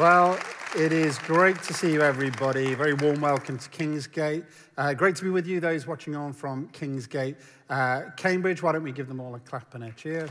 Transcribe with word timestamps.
Well, 0.00 0.38
it 0.78 0.94
is 0.94 1.18
great 1.18 1.62
to 1.64 1.74
see 1.74 1.92
you, 1.92 2.00
everybody. 2.00 2.72
Very 2.72 2.94
warm 2.94 3.20
welcome 3.20 3.58
to 3.58 3.68
Kingsgate. 3.68 4.46
Uh, 4.78 4.94
great 4.94 5.14
to 5.16 5.24
be 5.24 5.28
with 5.28 5.46
you, 5.46 5.60
those 5.60 5.86
watching 5.86 6.16
on 6.16 6.32
from 6.32 6.68
Kingsgate, 6.68 7.36
uh, 7.68 8.04
Cambridge. 8.16 8.62
Why 8.62 8.72
don't 8.72 8.82
we 8.82 8.92
give 8.92 9.08
them 9.08 9.20
all 9.20 9.34
a 9.34 9.40
clap 9.40 9.74
and 9.74 9.84
a 9.84 9.90
cheer? 9.90 10.26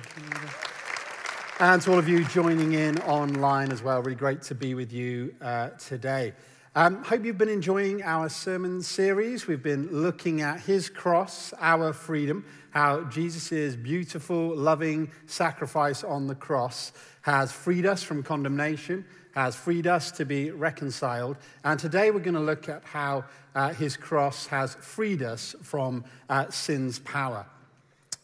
And 1.59 1.79
to 1.83 1.91
all 1.91 1.99
of 1.99 2.09
you 2.09 2.25
joining 2.25 2.73
in 2.73 2.97
online 3.01 3.71
as 3.71 3.83
well, 3.83 4.01
really 4.01 4.15
great 4.15 4.41
to 4.41 4.55
be 4.55 4.73
with 4.73 4.91
you 4.91 5.35
uh, 5.39 5.69
today. 5.77 6.33
Um, 6.75 7.03
hope 7.03 7.23
you've 7.23 7.37
been 7.37 7.47
enjoying 7.47 8.01
our 8.01 8.27
sermon 8.27 8.81
series. 8.81 9.45
We've 9.45 9.61
been 9.61 9.87
looking 9.91 10.41
at 10.41 10.61
his 10.61 10.89
cross, 10.89 11.53
our 11.59 11.93
freedom, 11.93 12.43
how 12.71 13.03
Jesus' 13.03 13.75
beautiful, 13.75 14.55
loving 14.55 15.11
sacrifice 15.27 16.03
on 16.03 16.25
the 16.25 16.33
cross 16.33 16.91
has 17.21 17.51
freed 17.51 17.85
us 17.85 18.01
from 18.01 18.23
condemnation, 18.23 19.05
has 19.35 19.55
freed 19.55 19.87
us 19.87 20.11
to 20.11 20.25
be 20.25 20.51
reconciled. 20.51 21.37
And 21.63 21.79
today 21.79 22.11
we're 22.11 22.19
going 22.19 22.33
to 22.33 22.39
look 22.39 22.69
at 22.69 22.83
how 22.83 23.25
uh, 23.55 23.73
his 23.73 23.97
cross 23.97 24.47
has 24.47 24.75
freed 24.75 25.21
us 25.21 25.55
from 25.61 26.03
uh, 26.29 26.49
sin's 26.49 26.99
power. 26.99 27.45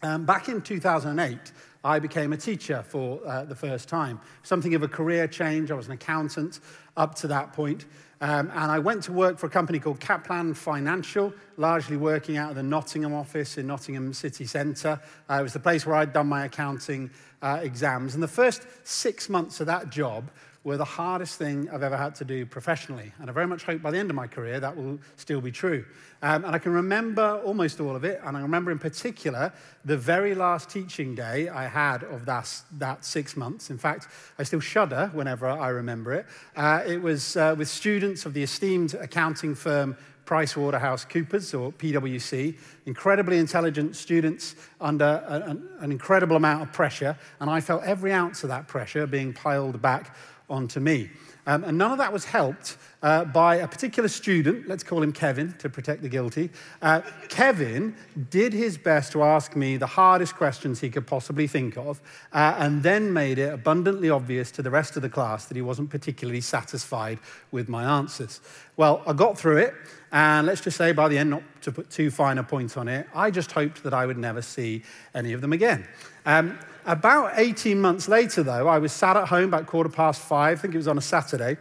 Um, 0.01 0.25
back 0.25 0.49
in 0.49 0.61
2008, 0.61 1.51
I 1.83 1.99
became 1.99 2.33
a 2.33 2.37
teacher 2.37 2.83
for 2.87 3.19
uh, 3.25 3.45
the 3.45 3.55
first 3.55 3.87
time. 3.87 4.19
Something 4.43 4.73
of 4.75 4.83
a 4.83 4.87
career 4.87 5.27
change. 5.27 5.71
I 5.71 5.75
was 5.75 5.85
an 5.85 5.93
accountant 5.93 6.59
up 6.97 7.15
to 7.15 7.27
that 7.27 7.53
point. 7.53 7.85
Um, 8.21 8.49
and 8.55 8.71
I 8.71 8.79
went 8.79 9.03
to 9.03 9.11
work 9.11 9.37
for 9.37 9.47
a 9.47 9.49
company 9.49 9.77
called 9.77 9.99
Kaplan 9.99 10.53
Financial, 10.53 11.33
largely 11.57 11.97
working 11.97 12.37
out 12.37 12.49
of 12.49 12.55
the 12.55 12.63
Nottingham 12.63 13.13
office 13.13 13.57
in 13.57 13.67
Nottingham 13.67 14.13
City 14.13 14.45
Centre. 14.45 14.99
Uh, 15.29 15.37
it 15.39 15.43
was 15.43 15.53
the 15.53 15.59
place 15.59 15.85
where 15.85 15.95
I'd 15.95 16.13
done 16.13 16.27
my 16.27 16.45
accounting 16.45 17.11
uh, 17.41 17.59
exams. 17.61 18.13
And 18.15 18.23
the 18.23 18.27
first 18.27 18.63
six 18.83 19.29
months 19.29 19.59
of 19.59 19.67
that 19.67 19.89
job 19.89 20.31
were 20.65 20.77
the 20.77 20.83
hardest 20.83 21.37
thing 21.37 21.69
I've 21.71 21.83
ever 21.83 21.95
had 21.95 22.15
to 22.15 22.25
do 22.25 22.43
professionally. 22.43 23.13
And 23.19 23.29
I 23.29 23.33
very 23.33 23.45
much 23.45 23.63
hope 23.63 23.83
by 23.83 23.91
the 23.91 23.99
end 23.99 24.09
of 24.09 24.15
my 24.15 24.25
career 24.25 24.59
that 24.59 24.75
will 24.75 24.97
still 25.15 25.39
be 25.39 25.51
true. 25.51 25.85
Um, 26.23 26.43
and 26.43 26.55
I 26.55 26.57
can 26.57 26.73
remember 26.73 27.39
almost 27.45 27.79
all 27.79 27.95
of 27.95 28.03
it. 28.03 28.19
And 28.25 28.35
I 28.35 28.41
remember 28.41 28.71
in 28.71 28.79
particular 28.79 29.53
the 29.85 29.95
very 29.95 30.33
last 30.33 30.71
teaching 30.71 31.13
day 31.13 31.49
I 31.49 31.67
had 31.67 32.03
of 32.03 32.25
that, 32.25 32.51
that 32.79 33.05
six 33.05 33.37
months. 33.37 33.69
In 33.69 33.77
fact, 33.77 34.07
I 34.39 34.43
still 34.43 34.59
shudder 34.59 35.11
whenever 35.13 35.47
I 35.47 35.69
remember 35.69 36.13
it. 36.13 36.25
Uh, 36.55 36.81
it 36.85 36.99
was 36.99 37.37
uh, 37.37 37.53
with 37.55 37.67
students 37.67 38.25
of 38.25 38.33
the 38.33 38.41
esteemed 38.41 38.95
accounting 38.95 39.53
firm 39.53 39.95
PricewaterhouseCoopers 40.25 41.59
or 41.59 41.71
PwC, 41.73 42.57
incredibly 42.87 43.37
intelligent 43.37 43.95
students 43.95 44.55
under 44.81 45.23
an, 45.27 45.67
an 45.79 45.91
incredible 45.91 46.35
amount 46.35 46.63
of 46.63 46.73
pressure, 46.73 47.15
and 47.39 47.47
I 47.47 47.61
felt 47.61 47.83
every 47.83 48.11
ounce 48.11 48.41
of 48.43 48.49
that 48.49 48.67
pressure 48.67 49.05
being 49.05 49.33
piled 49.33 49.79
back 49.83 50.15
onto 50.49 50.79
me. 50.79 51.09
Um, 51.47 51.63
and 51.63 51.77
none 51.77 51.91
of 51.91 51.97
that 51.99 52.11
was 52.11 52.25
helped 52.25 52.77
uh, 53.01 53.25
by 53.25 53.55
a 53.55 53.67
particular 53.67 54.09
student, 54.09 54.67
let's 54.67 54.83
call 54.83 55.01
him 55.03 55.11
Kevin 55.11 55.53
to 55.59 55.69
protect 55.69 56.01
the 56.01 56.09
guilty. 56.09 56.49
Uh, 56.81 57.01
Kevin 57.29 57.95
did 58.29 58.53
his 58.53 58.77
best 58.77 59.11
to 59.11 59.23
ask 59.23 59.55
me 59.55 59.77
the 59.77 59.87
hardest 59.87 60.35
questions 60.35 60.79
he 60.79 60.89
could 60.89 61.05
possibly 61.05 61.47
think 61.47 61.77
of, 61.77 62.01
uh, 62.33 62.55
and 62.57 62.83
then 62.83 63.13
made 63.13 63.39
it 63.39 63.53
abundantly 63.53 64.09
obvious 64.09 64.51
to 64.51 64.61
the 64.61 64.71
rest 64.71 64.95
of 64.95 65.01
the 65.01 65.09
class 65.09 65.45
that 65.45 65.55
he 65.55 65.61
wasn't 65.61 65.89
particularly 65.89 66.41
satisfied 66.41 67.19
with 67.51 67.69
my 67.69 67.83
answers. 67.97 68.41
Well, 68.77 69.03
I 69.05 69.13
got 69.13 69.37
through 69.37 69.57
it, 69.57 69.73
and 70.11 70.47
let's 70.47 70.61
just 70.61 70.77
say 70.77 70.91
by 70.91 71.07
the 71.07 71.17
end, 71.17 71.29
not 71.29 71.43
to 71.61 71.71
put 71.71 71.89
too 71.89 72.11
fine 72.11 72.37
a 72.37 72.43
point 72.43 72.77
on 72.77 72.87
it, 72.87 73.07
I 73.13 73.31
just 73.31 73.51
hoped 73.51 73.83
that 73.83 73.93
I 73.93 74.05
would 74.05 74.17
never 74.17 74.41
see 74.41 74.83
any 75.13 75.33
of 75.33 75.41
them 75.41 75.53
again. 75.53 75.87
Um, 76.25 76.57
about 76.85 77.33
18 77.35 77.81
months 77.81 78.07
later, 78.07 78.43
though, 78.43 78.67
I 78.67 78.77
was 78.77 78.91
sat 78.91 79.17
at 79.17 79.27
home 79.27 79.45
about 79.45 79.65
quarter 79.65 79.89
past 79.89 80.21
five, 80.21 80.59
I 80.59 80.61
think 80.61 80.73
it 80.73 80.77
was 80.77 80.87
on 80.87 80.97
a 80.97 81.01
Saturday, 81.01 81.57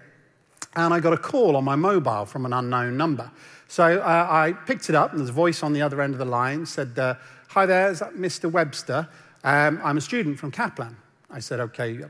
and 0.77 0.93
I 0.93 1.01
got 1.01 1.13
a 1.13 1.19
call 1.19 1.57
on 1.57 1.65
my 1.65 1.77
mobile 1.77 2.27
from 2.27 2.47
an 2.47 2.53
unknown 2.53 2.97
number. 2.97 3.31
So 3.69 4.01
uh, 4.01 4.27
I 4.31 4.53
picked 4.53 4.89
it 4.89 4.95
up, 4.95 5.11
and 5.11 5.21
there's 5.21 5.31
a 5.31 5.33
voice 5.33 5.63
on 5.63 5.73
the 5.73 5.83
other 5.83 6.01
end 6.01 6.15
of 6.15 6.19
the 6.19 6.25
line 6.25 6.67
said, 6.67 6.99
uh, 6.99 7.15
Hi 7.49 7.67
there, 7.67 7.91
is 7.91 8.01
that 8.01 8.15
Mr. 8.15 8.51
Webster? 8.51 9.09
Um, 9.45 9.81
I'm 9.85 9.97
a 9.97 10.01
student 10.01 10.39
from 10.39 10.51
Kaplan. 10.51 10.97
I 11.31 11.41
said, 11.41 11.61
Okay, 11.61 12.01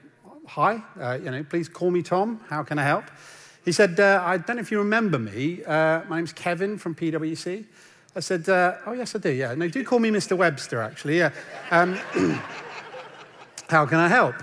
hi, 0.46 0.82
uh, 1.00 1.18
you 1.22 1.30
know, 1.30 1.42
please 1.44 1.68
call 1.68 1.90
me 1.90 2.02
Tom. 2.02 2.40
How 2.48 2.62
can 2.62 2.78
I 2.78 2.84
help? 2.84 3.04
He 3.64 3.72
said, 3.72 3.98
uh, 3.98 4.22
I 4.22 4.36
don't 4.36 4.56
know 4.56 4.62
if 4.62 4.70
you 4.70 4.78
remember 4.78 5.18
me. 5.18 5.64
Uh, 5.64 6.02
my 6.08 6.16
name's 6.16 6.32
Kevin 6.32 6.76
from 6.76 6.94
PwC. 6.94 7.64
I 8.14 8.20
said, 8.20 8.48
uh, 8.48 8.76
Oh, 8.86 8.92
yes, 8.92 9.14
I 9.14 9.18
do, 9.18 9.30
yeah. 9.30 9.54
No, 9.54 9.68
do 9.68 9.82
call 9.84 9.98
me 9.98 10.10
Mr. 10.10 10.36
Webster, 10.36 10.80
actually, 10.82 11.18
yeah. 11.18 11.30
Um, 11.70 11.94
How 13.68 13.86
can 13.86 13.98
I 13.98 14.08
help? 14.08 14.36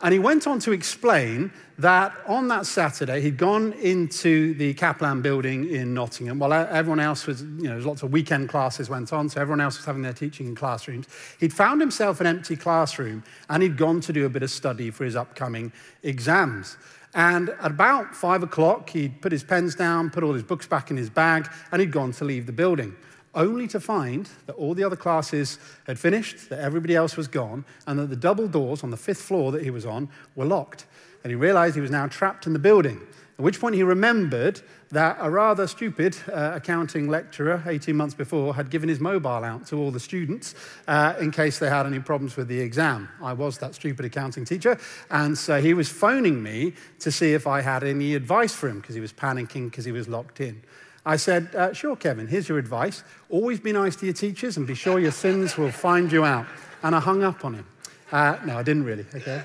And 0.00 0.12
he 0.12 0.18
went 0.20 0.46
on 0.46 0.60
to 0.60 0.72
explain 0.72 1.50
that 1.78 2.12
on 2.26 2.48
that 2.48 2.66
Saturday, 2.66 3.20
he'd 3.20 3.36
gone 3.36 3.72
into 3.74 4.54
the 4.54 4.74
Kaplan 4.74 5.22
building 5.22 5.70
in 5.70 5.94
Nottingham 5.94 6.40
while 6.40 6.52
everyone 6.52 6.98
else 6.98 7.26
was, 7.26 7.42
you 7.42 7.68
know, 7.68 7.78
lots 7.78 8.02
of 8.02 8.10
weekend 8.10 8.48
classes 8.48 8.90
went 8.90 9.12
on, 9.12 9.28
so 9.28 9.40
everyone 9.40 9.60
else 9.60 9.76
was 9.76 9.86
having 9.86 10.02
their 10.02 10.12
teaching 10.12 10.48
in 10.48 10.54
classrooms. 10.56 11.06
He'd 11.38 11.52
found 11.52 11.80
himself 11.80 12.20
an 12.20 12.26
empty 12.26 12.56
classroom 12.56 13.22
and 13.48 13.62
he'd 13.62 13.76
gone 13.76 14.00
to 14.00 14.12
do 14.12 14.26
a 14.26 14.28
bit 14.28 14.42
of 14.42 14.50
study 14.50 14.90
for 14.90 15.04
his 15.04 15.14
upcoming 15.14 15.72
exams. 16.02 16.76
And 17.14 17.50
at 17.50 17.70
about 17.70 18.14
five 18.14 18.42
o'clock, 18.42 18.90
he'd 18.90 19.22
put 19.22 19.30
his 19.30 19.44
pens 19.44 19.76
down, 19.76 20.10
put 20.10 20.24
all 20.24 20.34
his 20.34 20.42
books 20.42 20.66
back 20.66 20.90
in 20.90 20.96
his 20.96 21.10
bag, 21.10 21.48
and 21.70 21.80
he'd 21.80 21.92
gone 21.92 22.12
to 22.12 22.24
leave 22.24 22.46
the 22.46 22.52
building 22.52 22.96
only 23.34 23.68
to 23.68 23.78
find 23.78 24.28
that 24.46 24.54
all 24.54 24.74
the 24.74 24.82
other 24.82 24.96
classes 24.96 25.58
had 25.86 25.98
finished, 25.98 26.48
that 26.48 26.58
everybody 26.58 26.96
else 26.96 27.16
was 27.16 27.28
gone, 27.28 27.64
and 27.86 27.98
that 27.98 28.10
the 28.10 28.16
double 28.16 28.48
doors 28.48 28.82
on 28.82 28.90
the 28.90 28.96
fifth 28.96 29.22
floor 29.22 29.52
that 29.52 29.62
he 29.62 29.70
was 29.70 29.86
on 29.86 30.08
were 30.34 30.44
locked. 30.44 30.86
And 31.24 31.30
he 31.30 31.36
realized 31.36 31.74
he 31.74 31.80
was 31.80 31.90
now 31.90 32.06
trapped 32.06 32.46
in 32.46 32.52
the 32.52 32.58
building. 32.58 33.00
At 33.38 33.44
which 33.44 33.60
point 33.60 33.76
he 33.76 33.84
remembered 33.84 34.60
that 34.90 35.16
a 35.20 35.30
rather 35.30 35.68
stupid 35.68 36.16
uh, 36.32 36.52
accounting 36.54 37.08
lecturer 37.08 37.62
18 37.66 37.94
months 37.94 38.14
before 38.14 38.54
had 38.54 38.68
given 38.68 38.88
his 38.88 38.98
mobile 38.98 39.44
out 39.44 39.64
to 39.68 39.76
all 39.76 39.92
the 39.92 40.00
students 40.00 40.56
uh, 40.88 41.14
in 41.20 41.30
case 41.30 41.60
they 41.60 41.68
had 41.68 41.86
any 41.86 42.00
problems 42.00 42.36
with 42.36 42.48
the 42.48 42.58
exam. 42.58 43.08
I 43.22 43.34
was 43.34 43.58
that 43.58 43.76
stupid 43.76 44.06
accounting 44.06 44.44
teacher, 44.44 44.76
and 45.10 45.38
so 45.38 45.60
he 45.60 45.72
was 45.72 45.88
phoning 45.88 46.42
me 46.42 46.72
to 46.98 47.12
see 47.12 47.32
if 47.32 47.46
I 47.46 47.60
had 47.60 47.84
any 47.84 48.14
advice 48.14 48.54
for 48.54 48.68
him 48.68 48.80
because 48.80 48.96
he 48.96 49.00
was 49.00 49.12
panicking 49.12 49.70
because 49.70 49.84
he 49.84 49.92
was 49.92 50.08
locked 50.08 50.40
in. 50.40 50.60
I 51.06 51.16
said, 51.16 51.54
uh, 51.54 51.72
Sure, 51.72 51.94
Kevin, 51.94 52.26
here's 52.26 52.48
your 52.48 52.58
advice. 52.58 53.04
Always 53.30 53.60
be 53.60 53.72
nice 53.72 53.94
to 53.96 54.06
your 54.06 54.14
teachers 54.14 54.56
and 54.56 54.66
be 54.66 54.74
sure 54.74 54.98
your 54.98 55.12
sins 55.12 55.56
will 55.56 55.70
find 55.70 56.10
you 56.10 56.24
out. 56.24 56.46
And 56.82 56.94
I 56.94 57.00
hung 57.00 57.22
up 57.22 57.44
on 57.44 57.54
him. 57.54 57.66
Uh, 58.10 58.36
no, 58.44 58.58
I 58.58 58.62
didn't 58.62 58.84
really, 58.84 59.06
okay? 59.14 59.44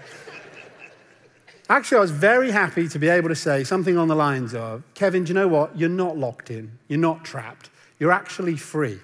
Actually, 1.74 1.98
I 1.98 2.02
was 2.02 2.12
very 2.12 2.52
happy 2.52 2.88
to 2.88 3.00
be 3.00 3.10
able 3.10 3.30
to 3.30 3.36
say 3.36 3.64
something 3.64 3.98
on 3.98 4.08
the 4.08 4.16
lines 4.16 4.54
of 4.54 4.84
Kevin, 4.94 5.24
do 5.24 5.30
you 5.30 5.34
know 5.34 5.48
what? 5.48 5.75
You're 5.75 5.90
not 5.90 6.16
locked 6.16 6.52
in, 6.52 6.78
you're 6.88 7.00
not 7.00 7.25
trapped, 7.25 7.72
you're 7.98 8.12
actually 8.12 8.58
free. 8.58 9.00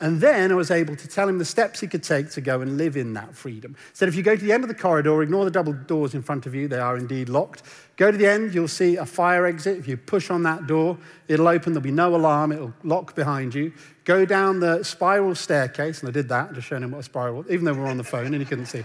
And 0.00 0.18
then 0.18 0.50
I 0.50 0.54
was 0.54 0.70
able 0.70 0.96
to 0.96 1.08
tell 1.08 1.28
him 1.28 1.36
the 1.36 1.44
steps 1.44 1.78
he 1.78 1.86
could 1.86 2.02
take 2.02 2.30
to 2.30 2.40
go 2.40 2.62
and 2.62 2.78
live 2.78 2.96
in 2.96 3.12
that 3.12 3.34
freedom. 3.34 3.76
Said, 3.92 4.08
if 4.08 4.14
you 4.14 4.22
go 4.22 4.34
to 4.34 4.42
the 4.42 4.50
end 4.50 4.64
of 4.64 4.68
the 4.68 4.74
corridor, 4.74 5.22
ignore 5.22 5.44
the 5.44 5.50
double 5.50 5.74
doors 5.74 6.14
in 6.14 6.22
front 6.22 6.46
of 6.46 6.54
you, 6.54 6.68
they 6.68 6.78
are 6.78 6.96
indeed 6.96 7.28
locked. 7.28 7.62
Go 7.98 8.10
to 8.10 8.16
the 8.16 8.26
end, 8.26 8.54
you'll 8.54 8.66
see 8.66 8.96
a 8.96 9.04
fire 9.04 9.44
exit. 9.44 9.76
If 9.76 9.86
you 9.86 9.98
push 9.98 10.30
on 10.30 10.42
that 10.44 10.66
door, 10.66 10.96
it'll 11.28 11.48
open, 11.48 11.74
there'll 11.74 11.84
be 11.84 11.90
no 11.90 12.16
alarm, 12.16 12.50
it'll 12.50 12.72
lock 12.82 13.14
behind 13.14 13.54
you. 13.54 13.74
Go 14.06 14.24
down 14.24 14.60
the 14.60 14.82
spiral 14.84 15.34
staircase, 15.34 16.00
and 16.00 16.08
I 16.08 16.12
did 16.12 16.30
that, 16.30 16.54
just 16.54 16.66
showing 16.66 16.82
him 16.82 16.92
what 16.92 17.00
a 17.00 17.02
spiral 17.02 17.36
was, 17.36 17.50
even 17.50 17.66
though 17.66 17.74
we 17.74 17.80
were 17.80 17.88
on 17.88 17.98
the 17.98 18.04
phone 18.04 18.28
and 18.28 18.36
he 18.36 18.46
couldn't 18.46 18.66
see. 18.66 18.84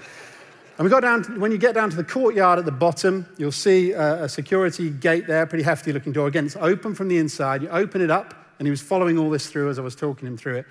And 0.78 0.86
we 0.86 0.90
got 0.90 1.02
down, 1.02 1.24
to, 1.24 1.40
when 1.40 1.52
you 1.52 1.58
get 1.58 1.76
down 1.76 1.90
to 1.90 1.96
the 1.96 2.04
courtyard 2.04 2.58
at 2.58 2.66
the 2.66 2.72
bottom, 2.72 3.28
you'll 3.38 3.52
see 3.52 3.92
a, 3.92 4.24
a 4.24 4.30
security 4.30 4.90
gate 4.90 5.28
there, 5.28 5.46
pretty 5.46 5.64
hefty 5.64 5.92
looking 5.92 6.14
door. 6.14 6.28
Again, 6.28 6.46
it's 6.46 6.56
open 6.56 6.96
from 6.96 7.08
the 7.08 7.18
inside. 7.18 7.62
You 7.62 7.70
open 7.70 8.02
it 8.02 8.10
up, 8.10 8.34
and 8.58 8.66
he 8.66 8.72
was 8.72 8.82
following 8.82 9.18
all 9.18 9.30
this 9.30 9.48
through 9.48 9.70
as 9.70 9.78
I 9.78 9.82
was 9.82 9.96
talking 9.96 10.28
him 10.28 10.38
through 10.38 10.58
it. 10.58 10.66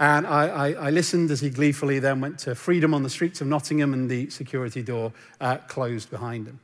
And 0.00 0.26
I, 0.26 0.46
I, 0.46 0.72
I, 0.72 0.90
listened 0.90 1.30
as 1.30 1.40
he 1.40 1.50
gleefully 1.50 2.00
then 2.00 2.20
went 2.20 2.40
to 2.40 2.56
freedom 2.56 2.94
on 2.94 3.04
the 3.04 3.10
streets 3.10 3.40
of 3.40 3.46
Nottingham 3.46 3.92
and 3.92 4.10
the 4.10 4.28
security 4.28 4.82
door 4.82 5.12
uh, 5.40 5.58
closed 5.68 6.10
behind 6.10 6.48
him. 6.48 6.58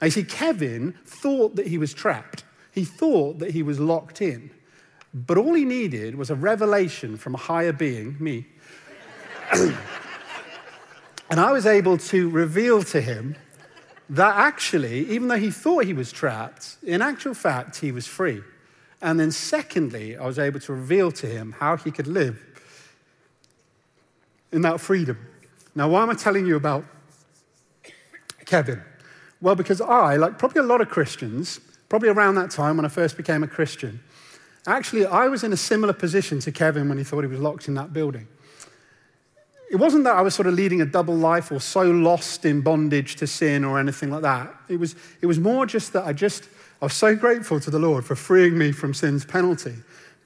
Now, 0.00 0.06
you 0.06 0.10
see, 0.10 0.24
Kevin 0.24 0.94
thought 1.06 1.54
that 1.54 1.68
he 1.68 1.78
was 1.78 1.94
trapped. 1.94 2.42
He 2.72 2.84
thought 2.84 3.38
that 3.38 3.52
he 3.52 3.62
was 3.62 3.78
locked 3.78 4.20
in. 4.20 4.50
But 5.14 5.38
all 5.38 5.54
he 5.54 5.64
needed 5.64 6.16
was 6.16 6.30
a 6.30 6.34
revelation 6.34 7.16
from 7.16 7.34
a 7.36 7.38
higher 7.38 7.72
being, 7.72 8.16
me. 8.18 8.46
and 11.32 11.40
I 11.40 11.50
was 11.50 11.64
able 11.64 11.96
to 11.96 12.28
reveal 12.28 12.82
to 12.82 13.00
him 13.00 13.36
that 14.10 14.36
actually, 14.36 15.08
even 15.08 15.28
though 15.28 15.38
he 15.38 15.50
thought 15.50 15.86
he 15.86 15.94
was 15.94 16.12
trapped, 16.12 16.76
in 16.82 17.00
actual 17.00 17.32
fact, 17.32 17.78
he 17.78 17.90
was 17.90 18.06
free. 18.06 18.42
And 19.00 19.18
then, 19.18 19.30
secondly, 19.30 20.14
I 20.14 20.26
was 20.26 20.38
able 20.38 20.60
to 20.60 20.74
reveal 20.74 21.10
to 21.12 21.26
him 21.26 21.52
how 21.58 21.78
he 21.78 21.90
could 21.90 22.06
live 22.06 22.38
in 24.52 24.60
that 24.60 24.78
freedom. 24.78 25.16
Now, 25.74 25.88
why 25.88 26.02
am 26.02 26.10
I 26.10 26.14
telling 26.16 26.44
you 26.44 26.54
about 26.54 26.84
Kevin? 28.44 28.82
Well, 29.40 29.54
because 29.54 29.80
I, 29.80 30.16
like 30.16 30.38
probably 30.38 30.60
a 30.60 30.64
lot 30.64 30.82
of 30.82 30.90
Christians, 30.90 31.60
probably 31.88 32.10
around 32.10 32.34
that 32.34 32.50
time 32.50 32.76
when 32.76 32.84
I 32.84 32.90
first 32.90 33.16
became 33.16 33.42
a 33.42 33.48
Christian, 33.48 34.02
actually, 34.66 35.06
I 35.06 35.28
was 35.28 35.44
in 35.44 35.54
a 35.54 35.56
similar 35.56 35.94
position 35.94 36.40
to 36.40 36.52
Kevin 36.52 36.90
when 36.90 36.98
he 36.98 37.04
thought 37.04 37.22
he 37.22 37.28
was 37.28 37.40
locked 37.40 37.68
in 37.68 37.74
that 37.76 37.94
building. 37.94 38.28
It 39.72 39.76
wasn't 39.76 40.04
that 40.04 40.16
I 40.16 40.20
was 40.20 40.34
sort 40.34 40.46
of 40.46 40.52
leading 40.52 40.82
a 40.82 40.84
double 40.84 41.16
life 41.16 41.50
or 41.50 41.58
so 41.58 41.80
lost 41.90 42.44
in 42.44 42.60
bondage 42.60 43.16
to 43.16 43.26
sin 43.26 43.64
or 43.64 43.80
anything 43.80 44.10
like 44.10 44.20
that. 44.20 44.54
It 44.68 44.76
was, 44.76 44.94
it 45.22 45.26
was 45.26 45.38
more 45.38 45.64
just 45.64 45.94
that 45.94 46.04
I 46.04 46.12
just, 46.12 46.44
I 46.82 46.84
was 46.84 46.92
so 46.92 47.16
grateful 47.16 47.58
to 47.58 47.70
the 47.70 47.78
Lord 47.78 48.04
for 48.04 48.14
freeing 48.14 48.58
me 48.58 48.70
from 48.72 48.92
sin's 48.92 49.24
penalty, 49.24 49.74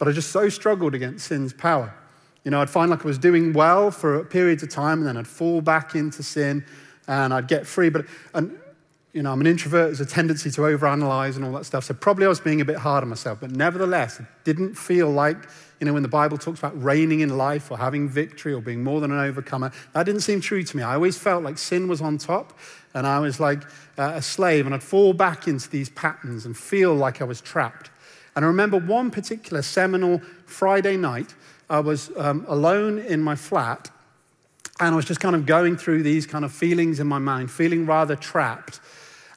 but 0.00 0.08
I 0.08 0.10
just 0.10 0.32
so 0.32 0.48
struggled 0.48 0.96
against 0.96 1.28
sin's 1.28 1.52
power. 1.52 1.94
You 2.42 2.50
know, 2.50 2.60
I'd 2.60 2.68
find 2.68 2.90
like 2.90 3.04
I 3.04 3.06
was 3.06 3.18
doing 3.18 3.52
well 3.52 3.92
for 3.92 4.24
periods 4.24 4.64
of 4.64 4.68
time 4.68 4.98
and 4.98 5.06
then 5.06 5.16
I'd 5.16 5.28
fall 5.28 5.60
back 5.60 5.94
into 5.94 6.24
sin 6.24 6.64
and 7.06 7.32
I'd 7.32 7.46
get 7.46 7.68
free. 7.68 7.88
But, 7.88 8.06
and, 8.34 8.58
you 9.12 9.22
know, 9.22 9.30
I'm 9.30 9.40
an 9.40 9.46
introvert, 9.46 9.86
there's 9.96 10.00
a 10.00 10.06
tendency 10.06 10.50
to 10.50 10.62
overanalyze 10.62 11.36
and 11.36 11.44
all 11.44 11.52
that 11.52 11.66
stuff. 11.66 11.84
So 11.84 11.94
probably 11.94 12.26
I 12.26 12.28
was 12.28 12.40
being 12.40 12.60
a 12.60 12.64
bit 12.64 12.78
hard 12.78 13.04
on 13.04 13.10
myself. 13.10 13.38
But 13.40 13.52
nevertheless, 13.52 14.18
it 14.18 14.26
didn't 14.42 14.74
feel 14.74 15.08
like, 15.08 15.48
you 15.80 15.86
know, 15.86 15.92
when 15.92 16.02
the 16.02 16.08
Bible 16.08 16.38
talks 16.38 16.58
about 16.58 16.80
reigning 16.82 17.20
in 17.20 17.36
life 17.36 17.70
or 17.70 17.76
having 17.76 18.08
victory 18.08 18.52
or 18.52 18.62
being 18.62 18.82
more 18.82 19.00
than 19.00 19.10
an 19.12 19.18
overcomer, 19.18 19.72
that 19.92 20.04
didn't 20.04 20.22
seem 20.22 20.40
true 20.40 20.62
to 20.62 20.76
me. 20.76 20.82
I 20.82 20.94
always 20.94 21.18
felt 21.18 21.42
like 21.42 21.58
sin 21.58 21.86
was 21.86 22.00
on 22.00 22.16
top 22.18 22.58
and 22.94 23.06
I 23.06 23.18
was 23.18 23.38
like 23.38 23.62
uh, 23.98 24.12
a 24.14 24.22
slave 24.22 24.64
and 24.64 24.74
I'd 24.74 24.82
fall 24.82 25.12
back 25.12 25.46
into 25.46 25.68
these 25.68 25.90
patterns 25.90 26.46
and 26.46 26.56
feel 26.56 26.94
like 26.94 27.20
I 27.20 27.24
was 27.24 27.40
trapped. 27.40 27.90
And 28.34 28.44
I 28.44 28.48
remember 28.48 28.78
one 28.78 29.10
particular 29.10 29.62
seminal 29.62 30.20
Friday 30.46 30.96
night, 30.96 31.34
I 31.68 31.80
was 31.80 32.10
um, 32.16 32.44
alone 32.48 32.98
in 32.98 33.20
my 33.22 33.34
flat 33.34 33.90
and 34.80 34.92
I 34.92 34.96
was 34.96 35.04
just 35.04 35.20
kind 35.20 35.34
of 35.34 35.46
going 35.46 35.76
through 35.76 36.02
these 36.02 36.26
kind 36.26 36.44
of 36.44 36.52
feelings 36.52 37.00
in 37.00 37.06
my 37.06 37.18
mind, 37.18 37.50
feeling 37.50 37.86
rather 37.86 38.16
trapped. 38.16 38.80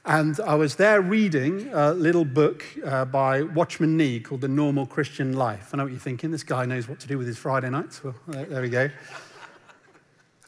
And 0.06 0.40
I 0.40 0.56
was 0.56 0.76
there 0.76 1.02
reading 1.02 1.70
a 1.74 1.94
little 1.94 2.24
book 2.24 2.66
uh, 2.86 3.04
by 3.06 3.44
Watchman 3.44 3.98
Nee 3.98 4.22
called 4.22 4.42
The 4.42 4.48
Normal 4.48 4.86
Christian 4.86 5.34
Life. 5.34 5.72
I 5.74 5.78
know 5.78 5.84
what 5.84 5.92
you're 5.92 6.00
thinking. 6.00 6.32
This 6.32 6.44
guy 6.44 6.66
knows 6.66 6.88
what 6.88 7.00
to 7.02 7.08
do 7.08 7.18
with 7.18 7.28
his 7.28 7.38
Friday 7.38 7.70
nights. 7.70 8.02
Well, 8.04 8.16
there 8.28 8.62
we 8.62 8.70
go. 8.70 8.90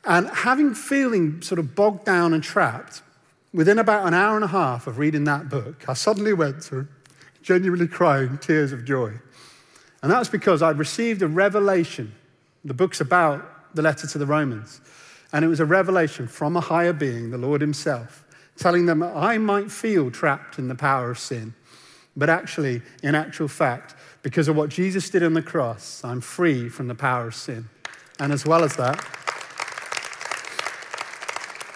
And 0.05 0.29
having 0.29 0.73
feeling 0.73 1.41
sort 1.41 1.59
of 1.59 1.75
bogged 1.75 2.05
down 2.05 2.33
and 2.33 2.41
trapped, 2.41 3.01
within 3.53 3.77
about 3.77 4.07
an 4.07 4.13
hour 4.13 4.35
and 4.35 4.45
a 4.45 4.47
half 4.47 4.87
of 4.87 4.97
reading 4.97 5.25
that 5.25 5.49
book, 5.49 5.87
I 5.87 5.93
suddenly 5.93 6.33
went 6.33 6.63
to 6.63 6.87
genuinely 7.41 7.87
crying 7.87 8.37
tears 8.37 8.71
of 8.71 8.85
joy. 8.85 9.13
And 10.01 10.11
that's 10.11 10.29
because 10.29 10.63
I'd 10.63 10.79
received 10.79 11.21
a 11.21 11.27
revelation. 11.27 12.15
The 12.63 12.73
book's 12.73 13.01
about 13.01 13.75
the 13.75 13.81
letter 13.81 14.07
to 14.07 14.17
the 14.17 14.25
Romans. 14.25 14.79
And 15.33 15.43
it 15.43 15.49
was 15.49 15.59
a 15.59 15.65
revelation 15.65 16.27
from 16.27 16.55
a 16.55 16.61
higher 16.61 16.93
being, 16.93 17.31
the 17.31 17.37
Lord 17.37 17.59
Himself 17.59 18.25
telling 18.61 18.85
them 18.85 19.03
I 19.03 19.37
might 19.37 19.71
feel 19.71 20.11
trapped 20.11 20.59
in 20.59 20.67
the 20.67 20.75
power 20.75 21.11
of 21.11 21.19
sin. 21.19 21.53
But 22.15 22.29
actually, 22.29 22.81
in 23.03 23.15
actual 23.15 23.47
fact, 23.47 23.95
because 24.21 24.47
of 24.47 24.55
what 24.55 24.69
Jesus 24.69 25.09
did 25.09 25.23
on 25.23 25.33
the 25.33 25.41
cross, 25.41 26.03
I'm 26.03 26.21
free 26.21 26.69
from 26.69 26.87
the 26.87 26.95
power 26.95 27.27
of 27.27 27.35
sin. 27.35 27.67
And 28.19 28.31
as 28.31 28.45
well 28.45 28.63
as 28.63 28.75
that, 28.75 29.03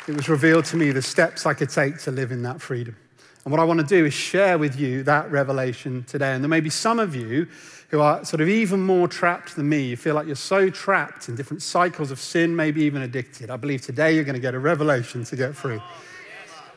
it 0.08 0.16
was 0.16 0.30
revealed 0.30 0.66
to 0.66 0.78
me 0.78 0.92
the 0.92 1.02
steps 1.02 1.48
I 1.48 1.56
could 1.56 1.70
take 1.70 1.98
to 2.00 2.12
live 2.12 2.32
in 2.32 2.44
that 2.44 2.62
freedom. 2.62 2.96
And 3.44 3.52
what 3.52 3.60
I 3.60 3.64
want 3.64 3.80
to 3.80 3.86
do 3.86 4.06
is 4.06 4.14
share 4.14 4.58
with 4.58 4.80
you 4.80 5.02
that 5.04 5.32
revelation 5.32 6.04
today. 6.04 6.34
And 6.34 6.44
there 6.44 6.50
may 6.50 6.60
be 6.60 6.70
some 6.70 7.00
of 7.00 7.16
you 7.16 7.48
who 7.90 8.02
are 8.02 8.24
sort 8.26 8.42
of 8.42 8.50
even 8.50 8.82
more 8.82 9.08
trapped 9.08 9.56
than 9.56 9.70
me. 9.70 9.82
You 9.82 9.98
feel 9.98 10.14
like 10.14 10.28
you're 10.28 10.36
so 10.36 10.70
trapped 10.70 11.30
in 11.30 11.36
different 11.36 11.64
cycles 11.64 12.12
of 12.12 12.20
sin, 12.20 12.56
maybe 12.56 12.84
even 12.84 13.02
addicted. 13.02 13.50
I 13.50 13.58
believe 13.58 13.82
today 13.82 14.14
you're 14.14 14.24
going 14.24 14.36
to 14.36 14.42
get 14.42 14.54
a 14.54 14.60
revelation 14.60 15.24
to 15.24 15.36
get 15.36 15.56
free. 15.56 15.80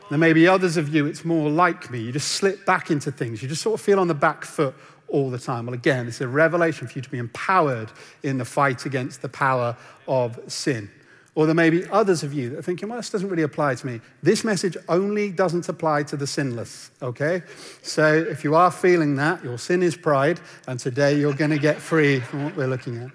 There 0.09 0.17
may 0.17 0.33
be 0.33 0.47
others 0.47 0.75
of 0.75 0.93
you, 0.93 1.05
it's 1.05 1.23
more 1.23 1.49
like 1.49 1.91
me. 1.91 1.99
You 1.99 2.11
just 2.11 2.29
slip 2.29 2.65
back 2.65 2.89
into 2.89 3.11
things. 3.11 3.43
You 3.43 3.47
just 3.47 3.61
sort 3.61 3.79
of 3.79 3.85
feel 3.85 3.99
on 3.99 4.07
the 4.07 4.15
back 4.15 4.43
foot 4.43 4.73
all 5.07 5.29
the 5.29 5.37
time. 5.37 5.67
Well, 5.67 5.75
again, 5.75 6.07
it's 6.07 6.21
a 6.21 6.27
revelation 6.27 6.87
for 6.87 6.93
you 6.93 7.01
to 7.01 7.09
be 7.09 7.19
empowered 7.19 7.91
in 8.23 8.39
the 8.39 8.45
fight 8.45 8.85
against 8.85 9.21
the 9.21 9.29
power 9.29 9.77
of 10.07 10.39
sin. 10.47 10.89
Or 11.35 11.45
there 11.45 11.55
may 11.55 11.69
be 11.69 11.87
others 11.89 12.23
of 12.23 12.33
you 12.33 12.49
that 12.49 12.59
are 12.59 12.61
thinking, 12.63 12.89
well, 12.89 12.97
this 12.97 13.11
doesn't 13.11 13.29
really 13.29 13.43
apply 13.43 13.75
to 13.75 13.85
me. 13.85 14.01
This 14.23 14.43
message 14.43 14.75
only 14.89 15.31
doesn't 15.31 15.69
apply 15.69 16.03
to 16.03 16.17
the 16.17 16.25
sinless, 16.25 16.91
okay? 17.01 17.43
So 17.83 18.13
if 18.13 18.43
you 18.43 18.55
are 18.55 18.71
feeling 18.71 19.15
that, 19.17 19.43
your 19.43 19.59
sin 19.59 19.83
is 19.83 19.95
pride, 19.95 20.39
and 20.67 20.79
today 20.79 21.19
you're 21.19 21.33
going 21.33 21.51
to 21.51 21.59
get 21.59 21.77
free 21.77 22.19
from 22.19 22.45
what 22.45 22.55
we're 22.57 22.67
looking 22.67 22.97
at. 22.97 23.11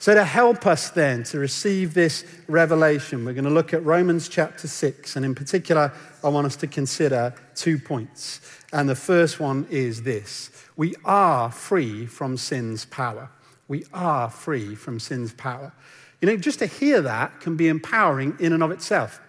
So, 0.00 0.14
to 0.14 0.24
help 0.24 0.64
us 0.64 0.90
then 0.90 1.24
to 1.24 1.40
receive 1.40 1.92
this 1.92 2.24
revelation, 2.46 3.24
we're 3.24 3.32
going 3.32 3.44
to 3.44 3.50
look 3.50 3.74
at 3.74 3.84
Romans 3.84 4.28
chapter 4.28 4.68
6. 4.68 5.16
And 5.16 5.24
in 5.24 5.34
particular, 5.34 5.92
I 6.22 6.28
want 6.28 6.46
us 6.46 6.54
to 6.56 6.68
consider 6.68 7.34
two 7.56 7.80
points. 7.80 8.40
And 8.72 8.88
the 8.88 8.94
first 8.94 9.40
one 9.40 9.66
is 9.70 10.02
this 10.02 10.50
we 10.76 10.94
are 11.04 11.50
free 11.50 12.06
from 12.06 12.36
sin's 12.36 12.84
power. 12.84 13.28
We 13.66 13.84
are 13.92 14.30
free 14.30 14.76
from 14.76 15.00
sin's 15.00 15.32
power. 15.32 15.72
You 16.20 16.28
know, 16.28 16.36
just 16.36 16.60
to 16.60 16.66
hear 16.66 17.00
that 17.02 17.40
can 17.40 17.56
be 17.56 17.66
empowering 17.66 18.36
in 18.38 18.52
and 18.52 18.62
of 18.62 18.70
itself. 18.70 19.20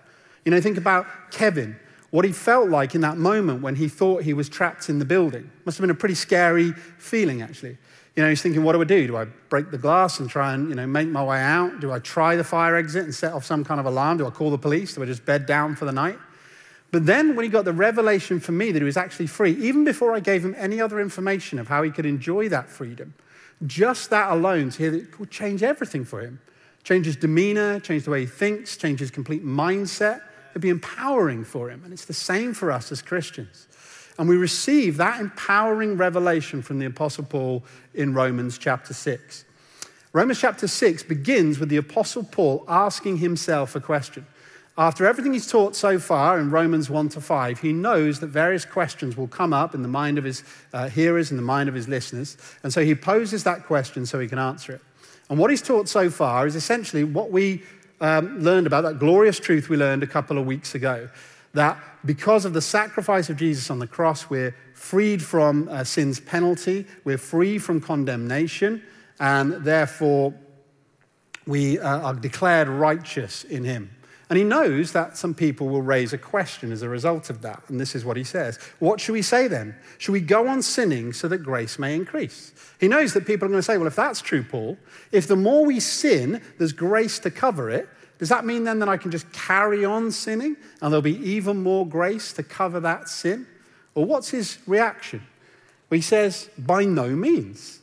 You 0.46 0.52
know, 0.52 0.62
think 0.62 0.78
about 0.78 1.08
Kevin, 1.32 1.78
what 2.12 2.26
he 2.26 2.32
felt 2.32 2.70
like 2.70 2.94
in 2.94 3.02
that 3.02 3.18
moment 3.18 3.64
when 3.64 3.76
he 3.76 3.88
thought 3.88 4.22
he 4.22 4.34
was 4.34 4.48
trapped 4.48 4.88
in 4.88 5.00
the 5.00 5.06
building. 5.06 5.50
Must 5.66 5.78
have 5.78 5.84
been 5.84 5.90
a 5.90 5.96
pretty 5.96 6.16
scary 6.16 6.74
feeling, 7.00 7.42
actually. 7.42 7.78
You 8.20 8.26
know, 8.26 8.32
he's 8.32 8.42
thinking, 8.42 8.66
what 8.66 8.74
do 8.74 8.82
I 8.82 8.84
do? 8.84 9.08
Do 9.08 9.16
I 9.16 9.24
break 9.48 9.72
the 9.72 9.78
glass 9.78 10.20
and 10.20 10.30
try 10.30 10.54
and, 10.54 10.68
you 10.68 10.76
know, 10.76 10.86
make 10.86 11.08
my 11.08 11.24
way 11.24 11.40
out? 11.40 11.80
Do 11.80 11.94
I 11.94 12.00
try 12.00 12.36
the 12.36 12.44
fire 12.44 12.76
exit 12.76 13.06
and 13.06 13.16
set 13.16 13.32
off 13.32 13.46
some 13.46 13.64
kind 13.64 13.80
of 13.80 13.86
alarm? 13.86 14.18
Do 14.18 14.28
I 14.28 14.30
call 14.30 14.52
the 14.52 14.58
police? 14.58 14.94
Do 14.94 15.02
I 15.02 15.06
just 15.06 15.24
bed 15.24 15.46
down 15.46 15.78
for 15.78 15.86
the 15.86 15.94
night? 15.94 16.20
But 16.92 17.06
then 17.06 17.38
when 17.38 17.46
he 17.46 17.50
got 17.50 17.64
the 17.64 17.72
revelation 17.72 18.42
for 18.42 18.52
me 18.52 18.74
that 18.74 18.80
he 18.80 18.84
was 18.84 18.98
actually 18.98 19.28
free, 19.28 19.54
even 19.54 19.86
before 19.86 20.14
I 20.14 20.20
gave 20.20 20.44
him 20.44 20.54
any 20.58 20.82
other 20.82 21.00
information 21.00 21.60
of 21.60 21.70
how 21.70 21.82
he 21.82 21.92
could 21.92 22.06
enjoy 22.06 22.50
that 22.50 22.70
freedom, 22.70 23.14
just 23.66 24.10
that 24.10 24.30
alone 24.34 24.72
to 24.72 24.78
hear 24.78 24.92
that 24.92 25.18
would 25.18 25.32
change 25.32 25.64
everything 25.64 26.04
for 26.04 26.20
him. 26.20 26.42
Change 26.84 27.06
his 27.06 27.16
demeanor, 27.16 27.80
change 27.80 28.04
the 28.04 28.12
way 28.12 28.20
he 28.20 28.26
thinks, 28.26 28.76
change 28.76 29.00
his 29.00 29.12
complete 29.12 29.46
mindset. 29.46 30.24
It'd 30.50 30.62
be 30.62 30.68
empowering 30.68 31.46
for 31.46 31.70
him. 31.70 31.86
And 31.86 31.94
it's 31.94 32.04
the 32.04 32.14
same 32.14 32.54
for 32.54 32.70
us 32.70 32.92
as 32.92 33.02
Christians. 33.02 33.69
And 34.20 34.28
we 34.28 34.36
receive 34.36 34.98
that 34.98 35.22
empowering 35.22 35.96
revelation 35.96 36.62
from 36.62 36.78
the 36.78 36.86
Apostle 36.86 37.24
Paul 37.24 37.64
in 37.94 38.14
Romans 38.14 38.58
chapter 38.58 38.94
6. 38.94 39.46
Romans 40.12 40.42
chapter 40.42 40.68
6 40.68 41.04
begins 41.04 41.58
with 41.58 41.70
the 41.70 41.78
Apostle 41.78 42.26
Paul 42.26 42.66
asking 42.68 43.20
himself 43.20 43.78
a 43.78 43.80
question. 43.80 44.28
After 44.78 45.06
everything 45.06 45.32
he's 45.32 45.50
taught 45.50 45.74
so 45.74 46.00
far 46.00 46.38
in 46.38 46.52
Romans 46.52 46.90
1 46.90 47.10
to 47.10 47.22
5, 47.22 47.62
he 47.62 47.72
knows 47.72 48.20
that 48.20 48.28
various 48.28 48.66
questions 48.66 49.16
will 49.16 49.30
come 49.30 49.54
up 49.54 49.74
in 49.74 49.84
the 49.84 49.88
mind 49.88 50.18
of 50.18 50.26
his 50.26 50.44
uh, 50.74 50.90
hearers 50.90 51.32
and 51.32 51.38
the 51.38 51.44
mind 51.44 51.70
of 51.70 51.76
his 51.76 51.88
listeners. 51.88 52.36
And 52.62 52.74
so 52.74 52.84
he 52.84 52.96
poses 52.96 53.46
that 53.46 53.68
question 53.68 54.06
so 54.06 54.20
he 54.20 54.28
can 54.28 54.40
answer 54.40 54.74
it. 54.74 54.82
And 55.30 55.40
what 55.40 55.50
he's 55.50 55.62
taught 55.62 55.88
so 55.88 56.10
far 56.10 56.46
is 56.46 56.58
essentially 56.58 57.06
what 57.06 57.32
we 57.32 57.64
um, 58.02 58.42
learned 58.42 58.68
about, 58.68 58.82
that 58.82 59.00
glorious 59.00 59.40
truth 59.40 59.70
we 59.70 59.78
learned 59.78 60.04
a 60.04 60.08
couple 60.08 60.38
of 60.38 60.46
weeks 60.46 60.76
ago 60.76 61.08
that 61.54 61.82
because 62.06 62.46
of 62.46 62.54
the 62.54 62.62
sacrifice 62.62 63.30
of 63.30 63.38
Jesus 63.38 63.70
on 63.70 63.80
the 63.80 63.88
cross, 63.88 64.30
we're 64.30 64.56
freed 64.74 65.22
from 65.22 65.68
uh, 65.70 65.84
sin's 65.84 66.20
penalty, 66.20 66.86
we're 67.04 67.18
free 67.18 67.58
from 67.58 67.82
condemnation, 67.82 68.82
and 69.20 69.54
therefore 69.64 70.34
we 71.46 71.80
uh, 71.80 72.00
are 72.00 72.14
declared 72.14 72.68
righteous 72.68 73.44
in 73.44 73.64
him. 73.64 73.90
And 74.30 74.38
he 74.38 74.44
knows 74.44 74.92
that 74.92 75.18
some 75.18 75.34
people 75.34 75.70
will 75.70 75.82
raise 75.82 76.14
a 76.14 76.18
question 76.18 76.72
as 76.72 76.84
a 76.84 76.90
result 76.90 77.32
of 77.32 77.42
that. 77.42 77.64
And 77.68 77.80
this 77.80 77.96
is 77.96 78.06
what 78.06 78.16
he 78.16 78.24
says 78.24 78.60
What 78.78 79.02
should 79.02 79.14
we 79.14 79.24
say 79.24 79.48
then? 79.48 79.76
Should 79.98 80.12
we 80.12 80.22
go 80.22 80.48
on 80.48 80.62
sinning 80.62 81.14
so 81.14 81.28
that 81.28 81.40
grace 81.40 81.80
may 81.80 81.96
increase? 81.96 82.54
He 82.80 82.88
knows 82.88 83.14
that 83.14 83.26
people 83.26 83.46
are 83.46 83.50
going 83.50 83.58
to 83.58 83.64
say, 83.64 83.78
Well, 83.78 83.88
if 83.88 83.96
that's 83.96 84.22
true, 84.22 84.44
Paul, 84.44 84.78
if 85.12 85.28
the 85.28 85.36
more 85.36 85.66
we 85.66 85.80
sin, 85.80 86.42
there's 86.60 86.74
grace 86.74 87.18
to 87.20 87.32
cover 87.32 87.72
it, 87.72 87.90
does 88.20 88.30
that 88.30 88.46
mean 88.46 88.66
then 88.66 88.80
that 88.80 88.90
I 88.90 88.98
can 88.98 89.12
just 89.12 89.32
carry 89.32 89.86
on 89.86 90.12
sinning 90.12 90.58
and 90.82 90.92
there'll 90.92 91.02
be 91.02 91.18
even 91.18 91.64
more 91.64 91.88
grace 91.88 92.34
to 92.34 92.44
cover 92.44 92.82
that 92.82 93.08
sin? 93.08 93.48
Or 93.96 94.06
what's 94.06 94.30
his 94.30 94.60
reaction? 94.68 95.22
Well, 95.90 95.96
he 95.96 96.02
says, 96.02 96.50
by 96.58 96.84
no 96.84 97.10
means. 97.10 97.80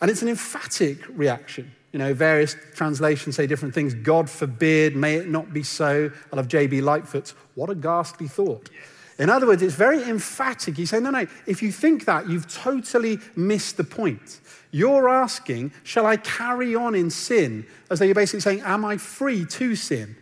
And 0.00 0.10
it's 0.10 0.22
an 0.22 0.28
emphatic 0.28 0.98
reaction. 1.10 1.72
You 1.92 1.98
know, 1.98 2.14
various 2.14 2.54
translations 2.74 3.36
say 3.36 3.46
different 3.46 3.74
things. 3.74 3.92
God 3.94 4.30
forbid, 4.30 4.94
may 4.94 5.16
it 5.16 5.28
not 5.28 5.52
be 5.52 5.62
so. 5.62 6.10
I 6.32 6.36
love 6.36 6.46
J.B. 6.46 6.82
Lightfoot's, 6.82 7.34
what 7.54 7.68
a 7.68 7.74
ghastly 7.74 8.28
thought. 8.28 8.70
In 9.18 9.30
other 9.30 9.46
words, 9.46 9.62
it's 9.62 9.74
very 9.74 10.02
emphatic. 10.02 10.76
He's 10.76 10.90
saying, 10.90 11.04
no, 11.04 11.10
no, 11.10 11.26
if 11.46 11.62
you 11.62 11.72
think 11.72 12.04
that, 12.04 12.28
you've 12.28 12.52
totally 12.52 13.18
missed 13.34 13.78
the 13.78 13.84
point. 13.84 14.40
You're 14.70 15.08
asking, 15.08 15.72
shall 15.84 16.04
I 16.04 16.18
carry 16.18 16.74
on 16.74 16.94
in 16.94 17.08
sin? 17.08 17.66
As 17.90 17.98
though 17.98 18.04
you're 18.04 18.14
basically 18.14 18.40
saying, 18.40 18.60
am 18.60 18.84
I 18.84 18.98
free 18.98 19.46
to 19.46 19.74
sin? 19.74 20.16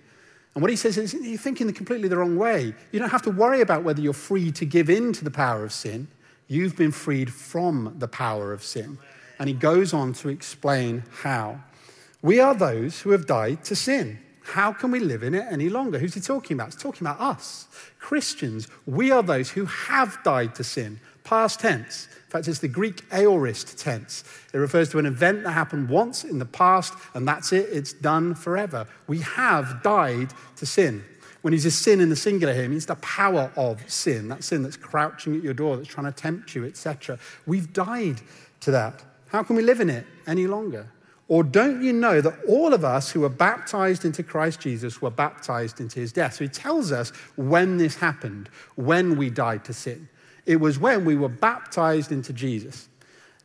And 0.54 0.62
what 0.62 0.70
he 0.70 0.76
says 0.76 0.96
is, 0.96 1.12
you're 1.12 1.36
thinking 1.36 1.72
completely 1.72 2.06
the 2.06 2.16
wrong 2.16 2.36
way. 2.36 2.72
You 2.92 3.00
don't 3.00 3.10
have 3.10 3.22
to 3.22 3.30
worry 3.30 3.60
about 3.60 3.82
whether 3.82 4.00
you're 4.00 4.12
free 4.12 4.52
to 4.52 4.64
give 4.64 4.88
in 4.88 5.12
to 5.14 5.24
the 5.24 5.30
power 5.30 5.64
of 5.64 5.72
sin. 5.72 6.06
You've 6.46 6.76
been 6.76 6.92
freed 6.92 7.32
from 7.32 7.96
the 7.98 8.06
power 8.06 8.52
of 8.52 8.62
sin. 8.62 8.98
And 9.40 9.48
he 9.48 9.54
goes 9.54 9.92
on 9.92 10.12
to 10.14 10.28
explain 10.28 11.02
how. 11.10 11.58
We 12.22 12.38
are 12.38 12.54
those 12.54 13.00
who 13.00 13.10
have 13.10 13.26
died 13.26 13.64
to 13.64 13.74
sin. 13.74 14.20
How 14.44 14.72
can 14.72 14.90
we 14.90 15.00
live 15.00 15.22
in 15.22 15.34
it 15.34 15.46
any 15.50 15.68
longer? 15.70 15.98
Who's 15.98 16.14
he 16.14 16.20
talking 16.20 16.54
about? 16.54 16.66
He's 16.66 16.82
talking 16.82 17.06
about 17.06 17.20
us, 17.20 17.66
Christians. 17.98 18.68
We 18.86 19.10
are 19.10 19.22
those 19.22 19.50
who 19.50 19.64
have 19.64 20.22
died 20.22 20.54
to 20.56 20.64
sin, 20.64 21.00
past 21.24 21.60
tense. 21.60 22.08
In 22.26 22.30
fact, 22.30 22.48
it's 22.48 22.58
the 22.58 22.68
Greek 22.68 23.02
aorist 23.10 23.78
tense. 23.78 24.22
It 24.52 24.58
refers 24.58 24.90
to 24.90 24.98
an 24.98 25.06
event 25.06 25.44
that 25.44 25.52
happened 25.52 25.88
once 25.88 26.24
in 26.24 26.38
the 26.38 26.44
past, 26.44 26.92
and 27.14 27.26
that's 27.26 27.52
it, 27.52 27.70
it's 27.72 27.94
done 27.94 28.34
forever. 28.34 28.86
We 29.06 29.20
have 29.20 29.82
died 29.82 30.32
to 30.56 30.66
sin. 30.66 31.04
When 31.40 31.52
he 31.52 31.58
says 31.58 31.76
sin 31.76 32.00
in 32.00 32.10
the 32.10 32.16
singular 32.16 32.52
here, 32.52 32.64
it 32.64 32.68
means 32.68 32.86
the 32.86 32.96
power 32.96 33.50
of 33.56 33.90
sin, 33.90 34.28
that 34.28 34.44
sin 34.44 34.62
that's 34.62 34.76
crouching 34.76 35.36
at 35.36 35.42
your 35.42 35.54
door, 35.54 35.76
that's 35.76 35.88
trying 35.88 36.06
to 36.06 36.12
tempt 36.12 36.54
you, 36.54 36.66
etc. 36.66 37.18
We've 37.46 37.72
died 37.72 38.20
to 38.60 38.70
that. 38.72 39.02
How 39.28 39.42
can 39.42 39.56
we 39.56 39.62
live 39.62 39.80
in 39.80 39.88
it 39.90 40.06
any 40.26 40.46
longer? 40.46 40.88
Or 41.28 41.42
don't 41.42 41.82
you 41.82 41.92
know 41.92 42.20
that 42.20 42.34
all 42.46 42.74
of 42.74 42.84
us 42.84 43.10
who 43.10 43.20
were 43.20 43.30
baptized 43.30 44.04
into 44.04 44.22
Christ 44.22 44.60
Jesus 44.60 45.00
were 45.00 45.10
baptized 45.10 45.80
into 45.80 46.00
his 46.00 46.12
death? 46.12 46.34
So 46.34 46.44
he 46.44 46.50
tells 46.50 46.92
us 46.92 47.10
when 47.36 47.78
this 47.78 47.96
happened, 47.96 48.50
when 48.76 49.16
we 49.16 49.30
died 49.30 49.64
to 49.64 49.72
sin. 49.72 50.08
It 50.44 50.56
was 50.56 50.78
when 50.78 51.04
we 51.06 51.16
were 51.16 51.30
baptized 51.30 52.12
into 52.12 52.32
Jesus. 52.34 52.88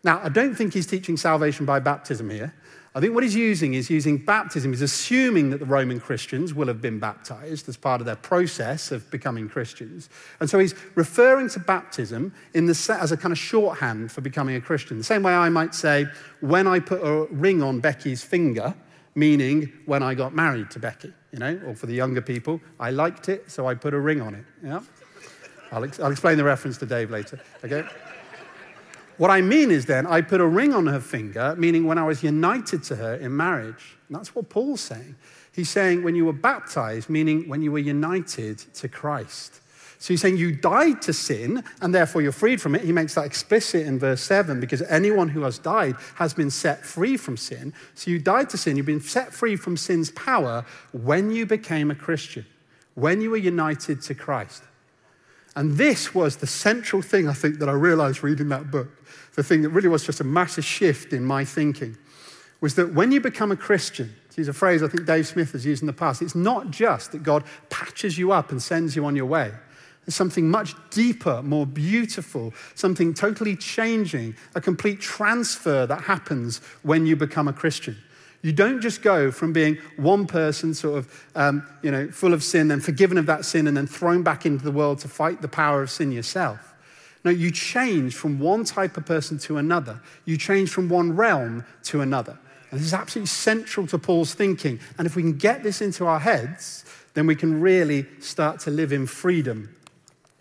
Now, 0.03 0.22
I 0.24 0.29
don't 0.29 0.56
think 0.56 0.74
he's 0.74 0.88
teaching 0.88 1.18
salvation 1.18 1.65
by 1.65 1.79
baptism 1.79 2.29
here. 2.29 2.53
I 2.96 3.00
think 3.00 3.13
what 3.13 3.24
he's 3.24 3.36
using 3.36 3.75
is 3.75 3.89
using 3.89 4.18
baptism. 4.18 4.72
He's 4.72 4.82
assuming 4.82 5.51
that 5.51 5.60
the 5.60 5.65
Roman 5.65 6.00
Christians 6.00 6.56
will 6.56 6.68
have 6.68 6.82
been 6.82 6.98
baptized 7.00 7.70
as 7.70 7.77
part 7.77 8.01
of 8.01 8.06
their 8.06 8.15
process 8.15 8.91
of 8.91 9.10
becoming 9.12 9.48
Christians. 9.48 10.10
And 10.39 10.50
so 10.50 10.58
he's 10.58 10.74
referring 10.96 11.50
to 11.50 11.60
baptism 11.60 12.34
in 12.56 12.65
the, 12.65 12.98
as 13.00 13.12
a 13.12 13.18
kind 13.18 13.32
of 13.32 13.38
shorthand 13.38 14.12
for 14.12 14.22
becoming 14.22 14.56
a 14.56 14.62
Christian. 14.62 14.98
The 14.98 15.03
same 15.03 15.22
way 15.22 15.34
I 15.34 15.50
might 15.50 15.75
say, 15.75 16.08
when 16.39 16.65
I 16.65 16.79
put 16.79 17.01
a 17.03 17.27
ring 17.32 17.62
on 17.62 17.79
Becky's 17.79 18.24
finger, 18.24 18.74
meaning 19.13 19.72
when 19.86 20.01
I 20.01 20.15
got 20.15 20.34
married 20.34 20.72
to 20.72 20.79
Becky, 20.79 21.13
you 21.32 21.39
know, 21.39 21.62
or 21.68 21.75
for 21.75 21.86
the 21.86 21.94
younger 21.94 22.22
people, 22.22 22.60
I 22.79 22.89
liked 22.89 23.29
it, 23.29 23.51
so 23.51 23.68
I 23.68 23.75
put 23.75 23.94
a 23.94 24.00
ring 24.00 24.20
on 24.20 24.34
it. 24.34 24.46
Yeah? 24.63 24.82
I'll, 25.72 25.84
ex- 25.84 26.00
I'll 26.00 26.12
explain 26.12 26.38
the 26.38 26.44
reference 26.44 26.79
to 26.79 26.88
Dave 26.88 27.12
later, 27.12 27.39
okay? 27.63 27.84
What 29.20 29.32
I 29.32 29.42
mean 29.42 29.70
is 29.70 29.86
then, 29.86 30.08
I 30.08 30.22
put 30.22 30.40
a 30.40 30.48
ring 30.48 30.74
on 30.74 30.88
her 30.88 31.02
finger, 31.02 31.54
meaning 31.58 31.84
when 31.84 31.98
I 31.98 32.06
was 32.06 32.24
united 32.24 32.84
to 32.84 32.96
her 32.96 33.16
in 33.16 33.36
marriage. 33.36 33.98
And 34.08 34.18
that's 34.18 34.34
what 34.34 34.48
Paul's 34.48 34.80
saying. 34.80 35.18
He's 35.54 35.70
saying 35.70 36.04
when 36.04 36.16
you 36.16 36.24
were 36.24 36.32
baptized, 36.32 37.10
meaning 37.10 37.50
when 37.50 37.62
you 37.62 37.70
were 37.70 37.80
united 37.80 38.60
to 38.76 38.88
Christ. 38.88 39.60
So 39.98 40.14
he's 40.14 40.22
saying 40.22 40.38
you 40.38 40.56
died 40.56 41.02
to 41.02 41.12
sin 41.12 41.66
and 41.82 41.94
therefore 41.94 42.22
you're 42.22 42.32
freed 42.32 42.62
from 42.62 42.76
it. 42.76 42.86
He 42.86 42.94
makes 42.94 43.16
that 43.16 43.26
explicit 43.26 43.86
in 43.86 44.00
verse 44.00 44.22
7 44.22 44.62
because 44.62 44.82
anyone 44.84 45.28
who 45.28 45.42
has 45.42 45.60
died 45.60 45.98
has 46.16 46.34
been 46.34 46.50
set 46.50 46.86
free 46.86 47.18
from 47.18 47.36
sin. 47.36 47.74
So 47.96 48.10
you 48.12 48.20
died 48.20 48.50
to 48.52 48.58
sin, 48.58 48.78
you've 48.78 48.86
been 48.86 49.02
set 49.02 49.34
free 49.34 49.58
from 49.58 49.76
sin's 49.76 50.12
power 50.12 50.66
when 50.94 51.30
you 51.32 51.46
became 51.46 51.92
a 51.92 51.96
Christian, 51.96 52.46
when 52.96 53.20
you 53.20 53.32
were 53.32 53.36
united 53.36 54.02
to 54.04 54.16
Christ. 54.16 54.64
And 55.56 55.77
this 55.77 56.13
was 56.13 56.38
the 56.38 56.48
central 56.48 57.01
thing 57.01 57.27
I 57.27 57.34
think 57.34 57.60
that 57.60 57.70
I 57.70 57.74
realized 57.74 58.24
reading 58.24 58.50
that 58.50 58.72
book 58.72 59.00
the 59.39 59.44
thing 59.44 59.62
that 59.62 59.70
really 59.70 59.88
was 59.88 60.06
just 60.06 60.20
a 60.20 60.25
massive 60.25 60.65
shift 60.65 61.13
in 61.13 61.24
my 61.24 61.46
thinking 61.46 61.98
was 62.60 62.75
that 62.75 62.94
when 62.94 63.10
you 63.10 63.22
become 63.22 63.53
a 63.53 63.56
Christian, 63.56 64.13
to 64.32 64.41
use 64.41 64.50
a 64.50 64.53
phrase 64.53 64.84
I 64.84 64.89
think 64.89 65.06
Dave 65.06 65.25
Smith 65.25 65.53
has 65.53 65.65
used 65.65 65.82
in 65.82 65.88
the 65.88 65.94
past, 65.94 66.22
it's 66.22 66.36
not 66.36 66.72
just 66.72 67.13
that 67.13 67.24
God 67.24 67.46
patches 67.70 68.18
you 68.18 68.34
up 68.34 68.51
and 68.51 68.62
sends 68.62 68.98
you 68.98 69.06
on 69.06 69.15
your 69.15 69.27
way. 69.27 69.53
There's 70.06 70.15
something 70.15 70.50
much 70.50 70.74
deeper, 70.89 71.41
more 71.41 71.65
beautiful, 71.65 72.53
something 72.75 73.13
totally 73.13 73.56
changing, 73.56 74.36
a 74.56 74.60
complete 74.60 75.00
transfer 75.00 75.86
that 75.86 76.01
happens 76.01 76.58
when 76.82 77.06
you 77.06 77.15
become 77.15 77.48
a 77.48 77.53
Christian. 77.53 77.96
You 78.41 78.53
don't 78.53 78.79
just 78.79 79.01
go 79.01 79.31
from 79.31 79.51
being 79.51 79.77
one 79.98 80.25
person, 80.25 80.74
sort 80.74 81.00
of, 81.00 81.25
um, 81.36 81.67
you 81.81 81.91
know, 81.91 82.10
full 82.10 82.34
of 82.34 82.43
sin, 82.43 82.72
and 82.72 82.84
forgiven 82.84 83.17
of 83.17 83.25
that 83.25 83.43
sin, 83.43 83.67
and 83.67 83.75
then 83.75 83.86
thrown 83.86 84.24
back 84.24 84.46
into 84.46 84.63
the 84.63 84.72
world 84.72 85.00
to 85.00 85.08
fight 85.08 85.41
the 85.41 85.48
power 85.48 85.81
of 85.81 85.89
sin 85.89 86.12
yourself. 86.12 86.75
No, 87.25 87.31
you 87.31 87.51
change 87.51 88.15
from 88.15 88.39
one 88.39 88.63
type 88.63 88.96
of 88.96 89.05
person 89.05 89.38
to 89.39 89.58
another. 89.58 90.00
You 90.24 90.38
change 90.38 90.69
from 90.69 90.88
one 90.88 91.15
realm 91.15 91.65
to 91.84 92.00
another. 92.00 92.39
And 92.72 92.79
this 92.79 92.88
is 92.88 92.93
absolutely 92.93 93.27
central 93.27 93.88
to 93.88 93.98
Paul's 93.98 94.34
thinking. 94.34 94.79
And 94.98 95.05
if 95.05 95.15
we 95.15 95.22
can 95.22 95.38
get 95.38 95.63
this 95.63 95.81
into 95.81 96.05
our 96.05 96.19
heads, 96.19 96.86
then 97.15 97.27
we 97.27 97.36
can 97.36 97.60
really 97.60 98.05
start 98.19 98.60
to 98.62 98.72
live 98.72 98.93
in 98.93 99.05
freedom 99.05 99.75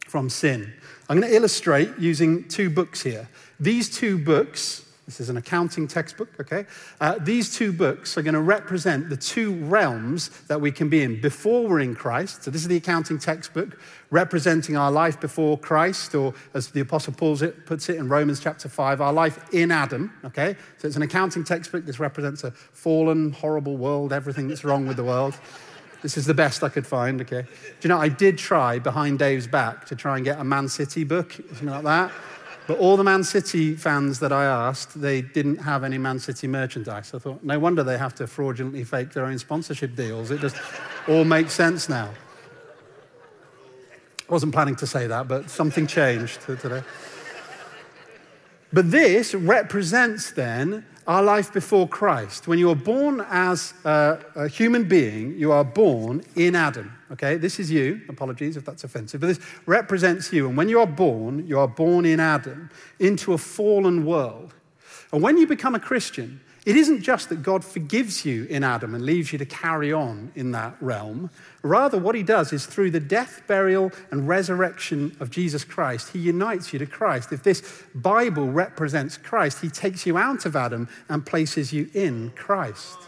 from 0.07 0.31
sin. 0.31 0.73
I'm 1.09 1.19
going 1.19 1.29
to 1.29 1.37
illustrate 1.37 1.91
using 1.99 2.47
two 2.49 2.71
books 2.71 3.03
here. 3.03 3.29
These 3.59 3.91
two 3.97 4.19
books 4.19 4.85
this 5.09 5.21
is 5.21 5.31
an 5.31 5.39
accounting 5.39 5.89
textbook, 5.89 6.29
okay? 6.39 6.67
Uh, 7.01 7.19
these 7.19 7.57
two 7.57 7.73
books 7.73 8.19
are 8.19 8.23
going 8.23 8.35
to 8.35 8.43
represent 8.43 9.09
the 9.09 9.17
two 9.17 9.55
realms 9.65 10.29
that 10.49 10.61
we 10.61 10.71
can 10.71 10.91
be 10.91 11.03
in 11.03 11.19
before 11.19 11.67
we're 11.67 11.81
in 11.81 11.95
Christ. 11.95 12.45
So, 12.45 12.51
this 12.51 12.61
is 12.61 12.69
the 12.69 12.77
accounting 12.77 13.19
textbook 13.19 13.81
representing 14.11 14.77
our 14.77 14.93
life 14.93 15.19
before 15.19 15.57
Christ, 15.57 16.15
or 16.15 16.35
as 16.53 16.69
the 16.69 16.81
Apostle 16.81 17.15
Paul 17.15 17.39
puts 17.65 17.89
it 17.89 17.97
in 17.97 18.11
Romans 18.11 18.39
chapter 18.39 18.69
5, 18.69 19.01
our 19.01 19.15
life 19.15 19.43
in 19.55 19.71
Adam, 19.71 20.13
okay? 20.27 20.57
So, 20.77 20.87
it's 20.87 20.97
an 20.97 21.03
accounting 21.03 21.43
textbook. 21.43 21.87
This 21.87 21.99
represents 21.99 22.45
a 22.45 22.51
fallen, 22.51 23.33
horrible 23.33 23.79
world, 23.79 24.13
everything 24.13 24.47
that's 24.47 24.63
wrong 24.63 24.87
with 24.87 24.99
the 24.99 25.05
world. 25.05 25.39
This 26.03 26.19
is 26.19 26.27
the 26.27 26.35
best 26.35 26.63
I 26.63 26.69
could 26.69 26.87
find, 26.87 27.23
okay? 27.23 27.43
Do 27.43 27.49
you 27.81 27.89
know, 27.89 27.99
I 27.99 28.09
did 28.09 28.37
try 28.37 28.79
behind 28.79 29.19
Dave's 29.19 29.47
back 29.47 29.87
to 29.87 29.97
try 29.97 30.17
and 30.17 30.25
get 30.25 30.39
a 30.39 30.45
Man 30.45 30.69
City 30.69 31.05
book, 31.05 31.33
something 31.33 31.71
like 31.71 31.85
that. 31.85 32.13
But 32.69 32.81
all 32.81 32.99
the 32.99 33.03
Man 33.03 33.25
City 33.25 33.75
fans 33.75 34.21
that 34.21 34.31
I 34.31 34.45
asked, 34.45 35.01
they 35.01 35.23
didn't 35.23 35.57
have 35.57 35.85
any 35.85 35.97
Man 35.97 36.19
City 36.19 36.47
merchandise. 36.47 37.15
I 37.15 37.19
thought, 37.19 37.43
no 37.43 37.59
wonder 37.59 37.83
they 37.83 37.97
have 37.97 38.15
to 38.17 38.27
fraudulently 38.27 38.85
fake 38.85 39.15
their 39.15 39.25
own 39.25 39.39
sponsorship 39.39 39.97
deals. 39.97 40.31
It 40.31 40.43
just 40.43 40.57
all 41.09 41.25
makes 41.25 41.55
sense 41.55 41.89
now. 41.89 42.11
I 44.29 44.33
wasn't 44.33 44.53
planning 44.53 44.77
to 44.77 44.87
say 44.87 45.07
that, 45.07 45.27
but 45.27 45.49
something 45.49 45.87
changed 45.87 46.43
today. 46.43 46.83
But 48.71 48.91
this 48.91 49.35
represents 49.35 50.33
then 50.33 50.85
our 51.09 51.23
life 51.23 51.51
before 51.55 51.89
Christ. 51.89 52.47
When 52.47 52.59
you 52.59 52.69
are 52.69 52.77
born 52.77 53.25
as 53.31 53.73
a, 53.85 54.19
a, 54.37 54.47
human 54.47 54.87
being, 54.87 55.37
you 55.39 55.51
are 55.53 55.65
born 55.65 56.23
in 56.37 56.55
Adam. 56.55 56.93
Okay, 57.11 57.39
this 57.39 57.59
is 57.59 57.71
you. 57.71 58.03
Apologies 58.11 58.59
if 58.59 58.67
that's 58.67 58.85
offensive, 58.85 59.23
but 59.23 59.29
this 59.29 59.41
represents 59.65 60.31
you. 60.35 60.47
And 60.47 60.57
when 60.57 60.69
you 60.69 60.79
are 60.81 60.87
born, 60.87 61.47
you 61.47 61.59
are 61.59 61.67
born 61.67 62.05
in 62.05 62.21
Adam 62.21 62.69
into 62.99 63.33
a 63.33 63.39
fallen 63.39 64.05
world. 64.05 64.53
And 65.11 65.23
when 65.23 65.39
you 65.39 65.47
become 65.47 65.75
a 65.75 65.81
Christian, 65.81 66.43
it 66.69 66.77
isn't 66.77 67.01
just 67.01 67.31
that 67.31 67.43
God 67.43 67.65
forgives 67.65 68.27
you 68.27 68.45
in 68.45 68.63
Adam 68.63 68.95
and 68.95 69.03
leaves 69.03 69.33
you 69.33 69.39
to 69.39 69.47
carry 69.47 69.91
on 69.91 70.31
in 70.35 70.53
that 70.53 70.77
realm. 70.83 71.31
Rather, 71.63 71.97
what 71.97 72.15
he 72.15 72.23
does 72.23 72.53
is 72.53 72.67
through 72.67 72.91
the 72.91 73.01
death, 73.01 73.41
burial, 73.47 73.91
and 74.11 74.29
resurrection 74.29 75.17
of 75.19 75.31
Jesus 75.31 75.65
Christ, 75.65 76.13
he 76.13 76.19
unites 76.19 76.71
you 76.75 76.79
to 76.79 76.85
Christ. 76.85 77.33
If 77.33 77.43
this 77.43 77.85
Bible 77.95 78.53
represents 78.53 79.17
Christ, 79.17 79.63
he 79.63 79.71
takes 79.71 80.05
you 80.05 80.19
out 80.19 80.45
of 80.45 80.57
Adam 80.57 80.91
and 81.09 81.25
places 81.25 81.73
you 81.73 81.89
in 81.95 82.33
Christ. 82.37 82.99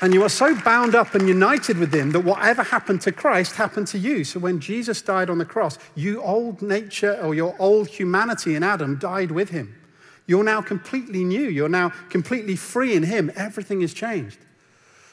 And 0.00 0.14
you 0.14 0.22
are 0.24 0.30
so 0.30 0.58
bound 0.62 0.94
up 0.94 1.14
and 1.14 1.28
united 1.28 1.76
with 1.76 1.92
him 1.92 2.12
that 2.12 2.20
whatever 2.20 2.62
happened 2.62 3.02
to 3.02 3.12
Christ 3.12 3.56
happened 3.56 3.88
to 3.88 3.98
you. 3.98 4.24
So 4.24 4.40
when 4.40 4.58
Jesus 4.58 5.02
died 5.02 5.28
on 5.28 5.36
the 5.36 5.44
cross, 5.44 5.78
you 5.94 6.22
old 6.22 6.62
nature 6.62 7.20
or 7.22 7.34
your 7.34 7.54
old 7.58 7.88
humanity 7.88 8.54
in 8.54 8.62
Adam 8.62 8.96
died 8.96 9.30
with 9.30 9.50
him. 9.50 9.74
You're 10.26 10.44
now 10.44 10.60
completely 10.60 11.24
new. 11.24 11.48
You're 11.48 11.68
now 11.68 11.90
completely 12.10 12.56
free 12.56 12.94
in 12.94 13.04
Him. 13.04 13.30
Everything 13.36 13.80
has 13.80 13.94
changed. 13.94 14.38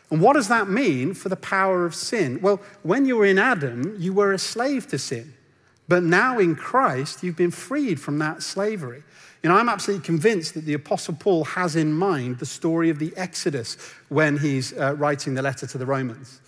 And 0.09 0.21
what 0.21 0.33
does 0.33 0.47
that 0.47 0.69
mean 0.69 1.13
for 1.13 1.29
the 1.29 1.35
power 1.35 1.85
of 1.85 1.95
sin? 1.95 2.39
Well, 2.41 2.61
when 2.83 3.05
you 3.05 3.17
were 3.17 3.25
in 3.25 3.39
Adam, 3.39 3.95
you 3.97 4.13
were 4.13 4.33
a 4.33 4.39
slave 4.39 4.87
to 4.87 4.99
sin. 4.99 5.33
But 5.87 6.03
now 6.03 6.39
in 6.39 6.55
Christ, 6.55 7.23
you've 7.23 7.35
been 7.35 7.51
freed 7.51 7.99
from 7.99 8.19
that 8.19 8.41
slavery. 8.41 9.03
You 9.41 9.49
know, 9.49 9.55
I'm 9.57 9.67
absolutely 9.67 10.05
convinced 10.05 10.53
that 10.53 10.65
the 10.65 10.73
Apostle 10.73 11.15
Paul 11.19 11.43
has 11.43 11.75
in 11.75 11.93
mind 11.93 12.39
the 12.39 12.45
story 12.45 12.89
of 12.89 12.99
the 12.99 13.13
Exodus 13.17 13.75
when 14.07 14.37
he's 14.37 14.71
uh, 14.73 14.95
writing 14.95 15.33
the 15.33 15.41
letter 15.41 15.67
to 15.67 15.77
the 15.77 15.85
Romans. 15.85 16.39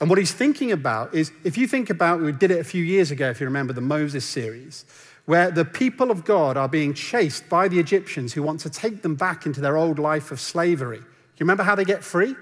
And 0.00 0.08
what 0.08 0.18
he's 0.18 0.32
thinking 0.32 0.72
about 0.72 1.14
is 1.14 1.32
if 1.44 1.58
you 1.58 1.66
think 1.66 1.90
about, 1.90 2.20
we 2.20 2.32
did 2.32 2.50
it 2.50 2.60
a 2.60 2.64
few 2.64 2.82
years 2.82 3.10
ago, 3.10 3.28
if 3.28 3.40
you 3.40 3.46
remember 3.46 3.72
the 3.72 3.80
Moses 3.80 4.24
series, 4.24 4.84
where 5.28 5.50
the 5.50 5.62
people 5.62 6.10
of 6.10 6.24
God 6.24 6.56
are 6.56 6.70
being 6.70 6.94
chased 6.94 7.50
by 7.50 7.68
the 7.68 7.78
Egyptians 7.78 8.32
who 8.32 8.42
want 8.42 8.60
to 8.60 8.70
take 8.70 9.02
them 9.02 9.14
back 9.14 9.44
into 9.44 9.60
their 9.60 9.76
old 9.76 9.98
life 9.98 10.30
of 10.30 10.40
slavery. 10.40 10.96
You 10.96 11.40
remember 11.40 11.64
how 11.64 11.74
they 11.74 11.84
get 11.84 12.02
free? 12.02 12.34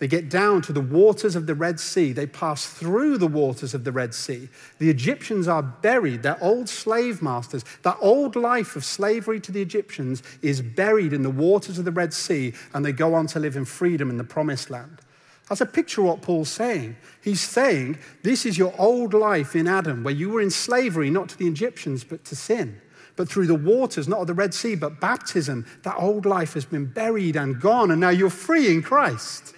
They 0.00 0.08
get 0.08 0.28
down 0.28 0.60
to 0.62 0.72
the 0.72 0.80
waters 0.80 1.36
of 1.36 1.46
the 1.46 1.54
Red 1.54 1.78
Sea. 1.78 2.12
They 2.12 2.26
pass 2.26 2.66
through 2.66 3.18
the 3.18 3.28
waters 3.28 3.74
of 3.74 3.84
the 3.84 3.92
Red 3.92 4.12
Sea. 4.12 4.48
The 4.80 4.90
Egyptians 4.90 5.46
are 5.46 5.62
buried. 5.62 6.24
Their 6.24 6.42
old 6.42 6.68
slave 6.68 7.22
masters, 7.22 7.64
that 7.82 7.96
old 8.00 8.34
life 8.34 8.74
of 8.74 8.84
slavery 8.84 9.38
to 9.38 9.52
the 9.52 9.62
Egyptians 9.62 10.24
is 10.42 10.60
buried 10.60 11.12
in 11.12 11.22
the 11.22 11.30
waters 11.30 11.78
of 11.78 11.84
the 11.84 11.92
Red 11.92 12.12
Sea, 12.12 12.54
and 12.74 12.84
they 12.84 12.90
go 12.90 13.14
on 13.14 13.28
to 13.28 13.38
live 13.38 13.54
in 13.54 13.64
freedom 13.64 14.10
in 14.10 14.16
the 14.16 14.24
promised 14.24 14.68
land. 14.68 15.00
That's 15.48 15.60
a 15.60 15.66
picture 15.66 16.00
of 16.00 16.08
what 16.08 16.22
Paul's 16.22 16.50
saying. 16.50 16.96
He's 17.22 17.40
saying, 17.40 17.98
This 18.22 18.44
is 18.44 18.58
your 18.58 18.74
old 18.78 19.14
life 19.14 19.54
in 19.54 19.68
Adam, 19.68 20.02
where 20.02 20.14
you 20.14 20.30
were 20.30 20.40
in 20.40 20.50
slavery, 20.50 21.08
not 21.08 21.28
to 21.30 21.38
the 21.38 21.46
Egyptians, 21.46 22.02
but 22.02 22.24
to 22.24 22.36
sin. 22.36 22.80
But 23.14 23.28
through 23.28 23.46
the 23.46 23.54
waters, 23.54 24.08
not 24.08 24.20
of 24.20 24.26
the 24.26 24.34
Red 24.34 24.52
Sea, 24.52 24.74
but 24.74 25.00
baptism, 25.00 25.64
that 25.84 25.96
old 25.96 26.26
life 26.26 26.54
has 26.54 26.64
been 26.64 26.86
buried 26.86 27.36
and 27.36 27.60
gone, 27.60 27.90
and 27.90 28.00
now 28.00 28.10
you're 28.10 28.28
free 28.28 28.70
in 28.70 28.82
Christ. 28.82 29.54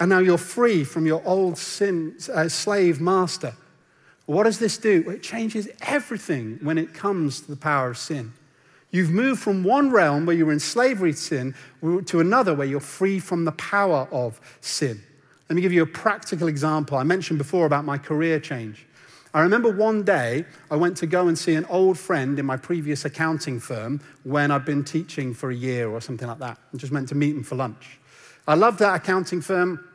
And 0.00 0.10
now 0.10 0.18
you're 0.18 0.36
free 0.36 0.82
from 0.82 1.06
your 1.06 1.22
old 1.24 1.56
sin, 1.56 2.16
uh, 2.32 2.48
slave 2.48 3.00
master. 3.00 3.54
What 4.26 4.44
does 4.44 4.58
this 4.58 4.76
do? 4.78 5.08
It 5.10 5.22
changes 5.22 5.68
everything 5.82 6.58
when 6.62 6.76
it 6.76 6.92
comes 6.92 7.40
to 7.42 7.48
the 7.48 7.56
power 7.56 7.90
of 7.90 7.98
sin. 7.98 8.32
You've 8.94 9.10
moved 9.10 9.42
from 9.42 9.64
one 9.64 9.90
realm 9.90 10.24
where 10.24 10.36
you 10.36 10.46
were 10.46 10.52
in 10.52 10.60
slavery 10.60 11.14
to 11.14 11.18
sin 11.18 11.54
to 11.82 12.20
another 12.20 12.54
where 12.54 12.64
you're 12.64 12.78
free 12.78 13.18
from 13.18 13.44
the 13.44 13.50
power 13.50 14.06
of 14.12 14.40
sin. 14.60 15.02
Let 15.48 15.56
me 15.56 15.62
give 15.62 15.72
you 15.72 15.82
a 15.82 15.86
practical 15.86 16.46
example. 16.46 16.96
I 16.96 17.02
mentioned 17.02 17.38
before 17.38 17.66
about 17.66 17.84
my 17.84 17.98
career 17.98 18.38
change. 18.38 18.86
I 19.34 19.40
remember 19.40 19.68
one 19.68 20.04
day 20.04 20.44
I 20.70 20.76
went 20.76 20.96
to 20.98 21.08
go 21.08 21.26
and 21.26 21.36
see 21.36 21.56
an 21.56 21.64
old 21.64 21.98
friend 21.98 22.38
in 22.38 22.46
my 22.46 22.56
previous 22.56 23.04
accounting 23.04 23.58
firm 23.58 24.00
when 24.22 24.52
I'd 24.52 24.64
been 24.64 24.84
teaching 24.84 25.34
for 25.34 25.50
a 25.50 25.56
year 25.56 25.90
or 25.90 26.00
something 26.00 26.28
like 26.28 26.38
that. 26.38 26.56
I 26.72 26.76
just 26.76 26.92
meant 26.92 27.08
to 27.08 27.16
meet 27.16 27.34
him 27.34 27.42
for 27.42 27.56
lunch. 27.56 27.98
I 28.46 28.54
loved 28.54 28.78
that 28.78 28.94
accounting 28.94 29.40
firm. 29.40 29.88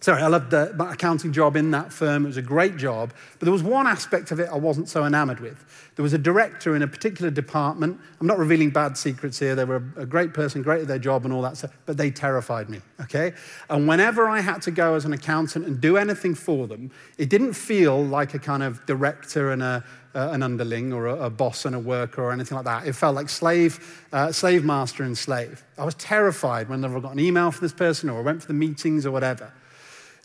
Sorry, 0.00 0.22
I 0.22 0.28
loved 0.28 0.50
the, 0.50 0.72
my 0.76 0.92
accounting 0.92 1.32
job 1.32 1.56
in 1.56 1.72
that 1.72 1.92
firm. 1.92 2.24
It 2.24 2.28
was 2.28 2.36
a 2.36 2.42
great 2.42 2.76
job. 2.76 3.12
But 3.38 3.46
there 3.46 3.52
was 3.52 3.64
one 3.64 3.88
aspect 3.88 4.30
of 4.30 4.38
it 4.38 4.48
I 4.48 4.56
wasn't 4.56 4.88
so 4.88 5.04
enamored 5.04 5.40
with. 5.40 5.64
There 5.96 6.04
was 6.04 6.12
a 6.12 6.18
director 6.18 6.76
in 6.76 6.82
a 6.82 6.86
particular 6.86 7.32
department. 7.32 7.98
I'm 8.20 8.28
not 8.28 8.38
revealing 8.38 8.70
bad 8.70 8.96
secrets 8.96 9.40
here. 9.40 9.56
They 9.56 9.64
were 9.64 9.82
a 9.96 10.06
great 10.06 10.34
person, 10.34 10.62
great 10.62 10.82
at 10.82 10.86
their 10.86 11.00
job 11.00 11.24
and 11.24 11.34
all 11.34 11.42
that 11.42 11.56
stuff, 11.56 11.76
but 11.84 11.96
they 11.96 12.12
terrified 12.12 12.70
me, 12.70 12.80
okay? 13.00 13.32
And 13.68 13.88
whenever 13.88 14.28
I 14.28 14.38
had 14.38 14.62
to 14.62 14.70
go 14.70 14.94
as 14.94 15.04
an 15.04 15.12
accountant 15.12 15.66
and 15.66 15.80
do 15.80 15.96
anything 15.96 16.36
for 16.36 16.68
them, 16.68 16.92
it 17.16 17.28
didn't 17.28 17.54
feel 17.54 18.00
like 18.04 18.34
a 18.34 18.38
kind 18.38 18.62
of 18.62 18.86
director 18.86 19.50
and 19.50 19.64
a, 19.64 19.82
uh, 20.14 20.28
an 20.30 20.44
underling 20.44 20.92
or 20.92 21.08
a, 21.08 21.24
a, 21.24 21.30
boss 21.30 21.64
and 21.64 21.74
a 21.74 21.78
worker 21.80 22.22
or 22.22 22.30
anything 22.30 22.54
like 22.54 22.64
that. 22.66 22.86
It 22.86 22.92
felt 22.94 23.16
like 23.16 23.28
slave, 23.28 24.06
uh, 24.12 24.30
slave 24.30 24.64
master 24.64 25.02
and 25.02 25.18
slave. 25.18 25.64
I 25.76 25.84
was 25.84 25.96
terrified 25.96 26.68
whenever 26.68 26.98
I 26.98 27.00
got 27.00 27.12
an 27.12 27.20
email 27.20 27.50
from 27.50 27.64
this 27.64 27.72
person 27.72 28.08
or 28.08 28.18
I 28.18 28.22
went 28.22 28.42
for 28.42 28.46
the 28.46 28.54
meetings 28.54 29.04
or 29.04 29.10
whatever. 29.10 29.52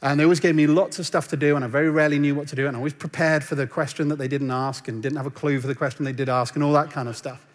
And 0.04 0.20
they 0.20 0.26
always 0.26 0.42
gave 0.42 0.54
me 0.54 0.68
lots 0.68 1.00
of 1.00 1.08
stuff 1.08 1.30
to 1.30 1.38
do, 1.38 1.56
and 1.56 1.64
I 1.64 1.70
very 1.70 1.90
rarely 1.90 2.20
knew 2.20 2.36
what 2.36 2.50
to 2.50 2.58
do. 2.58 2.68
And 2.68 2.76
I 2.76 2.80
always 2.80 2.94
prepared 2.94 3.42
for 3.42 3.56
the 3.56 3.66
question 3.66 4.10
that 4.10 4.18
they 4.18 4.28
didn't 4.28 4.52
ask 4.52 4.90
and 4.90 5.02
didn't 5.02 5.16
have 5.16 5.26
a 5.26 5.32
clue 5.32 5.62
for 5.62 5.68
the 5.68 5.76
question 5.76 6.04
they 6.04 6.12
did 6.12 6.28
ask, 6.28 6.56
and 6.56 6.64
all 6.64 6.74
that 6.74 6.92
kind 6.92 7.08
of 7.08 7.16
stuff. 7.16 7.46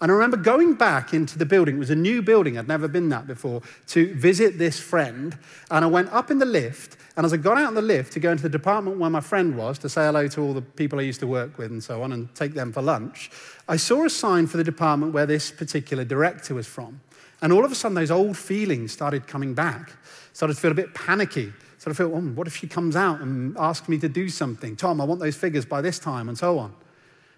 And 0.00 0.12
I 0.12 0.14
remember 0.14 0.36
going 0.36 0.74
back 0.74 1.12
into 1.12 1.36
the 1.36 1.44
building, 1.44 1.74
it 1.74 1.78
was 1.80 1.90
a 1.90 1.96
new 1.96 2.22
building, 2.22 2.56
I'd 2.56 2.68
never 2.68 2.86
been 2.86 3.08
that 3.08 3.26
before, 3.26 3.62
to 3.88 4.14
visit 4.14 4.58
this 4.58 4.78
friend. 4.78 5.36
And 5.72 5.84
I 5.84 5.88
went 5.88 6.12
up 6.12 6.30
in 6.30 6.38
the 6.38 6.46
lift, 6.46 6.96
and 7.16 7.26
as 7.26 7.32
I 7.32 7.36
got 7.36 7.58
out 7.58 7.70
in 7.70 7.74
the 7.74 7.82
lift 7.82 8.12
to 8.12 8.20
go 8.20 8.30
into 8.30 8.44
the 8.44 8.48
department 8.48 8.98
where 8.98 9.10
my 9.10 9.20
friend 9.20 9.58
was 9.58 9.76
to 9.80 9.88
say 9.88 10.02
hello 10.02 10.28
to 10.28 10.40
all 10.40 10.54
the 10.54 10.62
people 10.62 11.00
I 11.00 11.02
used 11.02 11.18
to 11.18 11.26
work 11.26 11.58
with 11.58 11.72
and 11.72 11.82
so 11.82 12.04
on 12.04 12.12
and 12.12 12.32
take 12.36 12.54
them 12.54 12.72
for 12.72 12.80
lunch, 12.80 13.28
I 13.68 13.76
saw 13.76 14.04
a 14.04 14.10
sign 14.10 14.46
for 14.46 14.56
the 14.56 14.62
department 14.62 15.14
where 15.14 15.26
this 15.26 15.50
particular 15.50 16.04
director 16.04 16.54
was 16.54 16.68
from. 16.68 17.00
And 17.42 17.52
all 17.52 17.64
of 17.64 17.72
a 17.72 17.74
sudden, 17.74 17.96
those 17.96 18.12
old 18.12 18.36
feelings 18.36 18.92
started 18.92 19.26
coming 19.26 19.52
back, 19.52 19.90
started 20.32 20.54
to 20.54 20.60
feel 20.60 20.70
a 20.70 20.74
bit 20.74 20.94
panicky 20.94 21.52
of 21.90 21.96
feel, 21.96 22.14
oh, 22.14 22.20
what 22.20 22.46
if 22.46 22.56
she 22.56 22.66
comes 22.66 22.96
out 22.96 23.20
and 23.20 23.56
asks 23.58 23.88
me 23.88 23.98
to 23.98 24.08
do 24.08 24.28
something? 24.28 24.76
Tom, 24.76 25.00
I 25.00 25.04
want 25.04 25.20
those 25.20 25.36
figures 25.36 25.64
by 25.64 25.80
this 25.80 25.98
time, 25.98 26.28
and 26.28 26.36
so 26.36 26.58
on. 26.58 26.74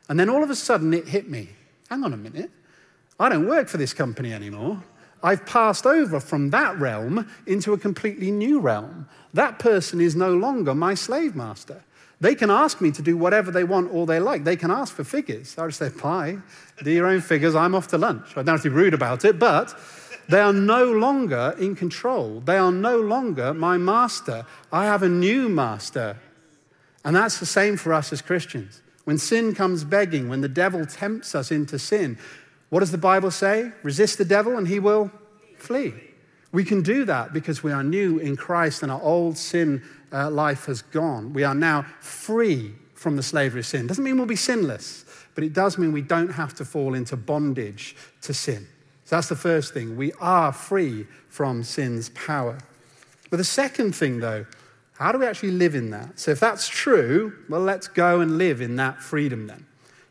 And 0.09 0.19
then 0.19 0.29
all 0.29 0.43
of 0.43 0.51
a 0.51 0.57
sudden 0.57 0.93
it 0.95 1.09
hit 1.09 1.29
me 1.29 1.51
hang 1.91 2.05
on 2.05 2.13
a 2.13 2.17
minute. 2.17 2.51
I 3.19 3.29
don't 3.29 3.47
work 3.47 3.69
for 3.69 3.77
this 3.77 3.93
company 3.93 4.33
anymore. 4.33 4.83
I've 5.23 5.45
passed 5.45 5.85
over 5.85 6.19
from 6.21 6.51
that 6.51 6.79
realm 6.79 7.29
into 7.47 7.75
a 7.75 7.79
completely 7.79 8.31
new 8.31 8.61
realm. 8.61 9.07
That 9.35 9.59
person 9.59 10.01
is 10.01 10.17
no 10.17 10.35
longer 10.35 10.75
my 10.75 10.95
slave 10.95 11.37
master. 11.37 11.85
They 12.21 12.35
can 12.35 12.51
ask 12.51 12.81
me 12.81 12.91
to 12.93 13.03
do 13.03 13.17
whatever 13.17 13.51
they 13.51 13.65
want 13.65 13.93
or 13.93 14.07
they 14.07 14.21
like. 14.21 14.45
They 14.45 14.57
can 14.57 14.71
ask 14.71 14.95
for 14.95 15.05
figures. 15.05 15.59
I 15.59 15.67
just 15.67 15.79
say, 15.79 15.91
pie, 15.91 16.39
do 16.83 16.91
your 16.91 17.07
own 17.07 17.21
figures. 17.21 17.55
I'm 17.55 17.75
off 17.75 17.89
to 17.89 17.99
lunch. 17.99 18.31
I 18.33 18.43
don't 18.43 18.49
have 18.49 18.63
to 18.63 18.71
be 18.71 18.77
rude 18.77 18.95
about 18.95 19.25
it, 19.25 19.39
but 19.39 19.75
they 20.31 20.41
are 20.41 20.53
no 20.53 20.85
longer 20.85 21.55
in 21.59 21.75
control. 21.75 22.41
They 22.41 22.57
are 22.57 22.73
no 22.73 22.99
longer 23.01 23.53
my 23.53 23.77
master. 23.77 24.47
I 24.73 24.85
have 24.85 25.03
a 25.03 25.09
new 25.09 25.49
master. 25.49 26.17
And 27.05 27.17
that's 27.17 27.39
the 27.39 27.47
same 27.47 27.77
for 27.77 27.93
us 27.93 28.13
as 28.13 28.23
Christians. 28.23 28.83
When 29.05 29.19
sin 29.19 29.55
comes 29.55 29.85
begging, 29.85 30.29
when 30.29 30.41
the 30.41 30.49
devil 30.49 30.87
tempts 30.87 31.35
us 31.35 31.51
into 31.51 31.79
sin, 31.79 32.19
what 32.69 32.81
does 32.81 32.93
the 32.93 32.99
Bible 32.99 33.31
say? 33.31 33.73
Resist 33.83 34.19
the 34.19 34.25
devil 34.25 34.57
and 34.57 34.69
he 34.69 34.79
will 34.79 35.11
flee. 35.57 35.95
We 36.53 36.65
can 36.65 36.83
do 36.83 37.05
that 37.05 37.33
because 37.33 37.63
we 37.63 37.73
are 37.73 37.83
new 37.83 38.19
in 38.19 38.37
Christ 38.37 38.83
and 38.83 38.93
our 38.93 39.03
old 39.03 39.37
sin 39.37 39.83
uh, 40.13 40.31
life 40.31 40.67
has 40.67 40.83
gone. 40.83 41.33
We 41.33 41.45
are 41.45 41.55
now 41.55 41.87
free 42.01 42.75
from 42.95 43.17
the 43.17 43.23
slavery 43.23 43.61
of 43.61 43.67
sin. 43.67 43.87
Doesn't 43.87 44.05
mean 44.05 44.17
we'll 44.17 44.27
be 44.27 44.37
sinless, 44.37 45.05
but 45.35 45.45
it 45.45 45.53
does 45.53 45.79
mean 45.79 45.93
we 45.93 46.03
don't 46.03 46.33
have 46.33 46.55
to 46.55 46.65
fall 46.65 46.95
into 46.95 47.17
bondage 47.17 47.97
to 48.23 48.35
sin. 48.35 48.67
So 49.11 49.17
that's 49.17 49.29
the 49.29 49.35
first 49.35 49.75
thing. 49.75 49.97
We 49.97 50.13
are 50.21 50.53
free 50.53 51.05
from 51.31 51.65
sin's 51.65 52.11
power. 52.11 52.59
But 53.29 53.39
the 53.39 53.45
second 53.45 53.97
thing, 53.97 54.21
though, 54.21 54.47
how 54.93 55.11
do 55.11 55.19
we 55.19 55.27
actually 55.27 55.51
live 55.51 55.75
in 55.75 55.91
that? 55.91 56.21
So 56.21 56.31
if 56.31 56.39
that's 56.39 56.69
true, 56.69 57.33
well, 57.49 57.61
let's 57.61 57.89
go 57.89 58.21
and 58.21 58.39
live 58.39 58.61
in 58.61 58.77
that 58.77 59.03
freedom 59.03 59.49
then. 59.49 59.67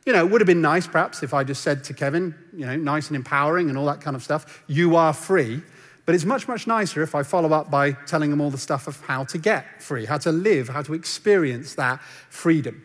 You 0.06 0.12
know, 0.12 0.26
it 0.26 0.30
would 0.30 0.42
have 0.42 0.48
been 0.48 0.60
nice 0.60 0.86
perhaps 0.86 1.24
if 1.24 1.34
I 1.34 1.46
just 1.46 1.62
said 1.62 1.86
to 1.86 1.94
Kevin, 1.94 2.36
you 2.54 2.66
know, 2.66 2.76
nice 2.76 3.08
and 3.08 3.16
empowering 3.16 3.70
and 3.70 3.78
all 3.78 3.86
that 3.86 4.02
kind 4.02 4.18
of 4.18 4.22
stuff, 4.22 4.64
you 4.68 4.98
are 4.98 5.14
free. 5.14 5.62
But 6.06 6.14
it's 6.14 6.26
much, 6.26 6.50
much 6.50 6.68
nicer 6.68 7.02
if 7.02 7.16
I 7.16 7.24
follow 7.24 7.54
up 7.54 7.72
by 7.72 7.94
telling 7.94 8.32
them 8.32 8.42
all 8.42 8.52
the 8.52 8.58
stuff 8.58 8.86
of 8.86 9.00
how 9.00 9.24
to 9.24 9.38
get 9.38 9.82
free, 9.82 10.08
how 10.08 10.18
to 10.18 10.34
live, 10.34 10.68
how 10.68 10.82
to 10.82 10.94
experience 10.94 11.76
that 11.76 12.02
freedom. 12.02 12.84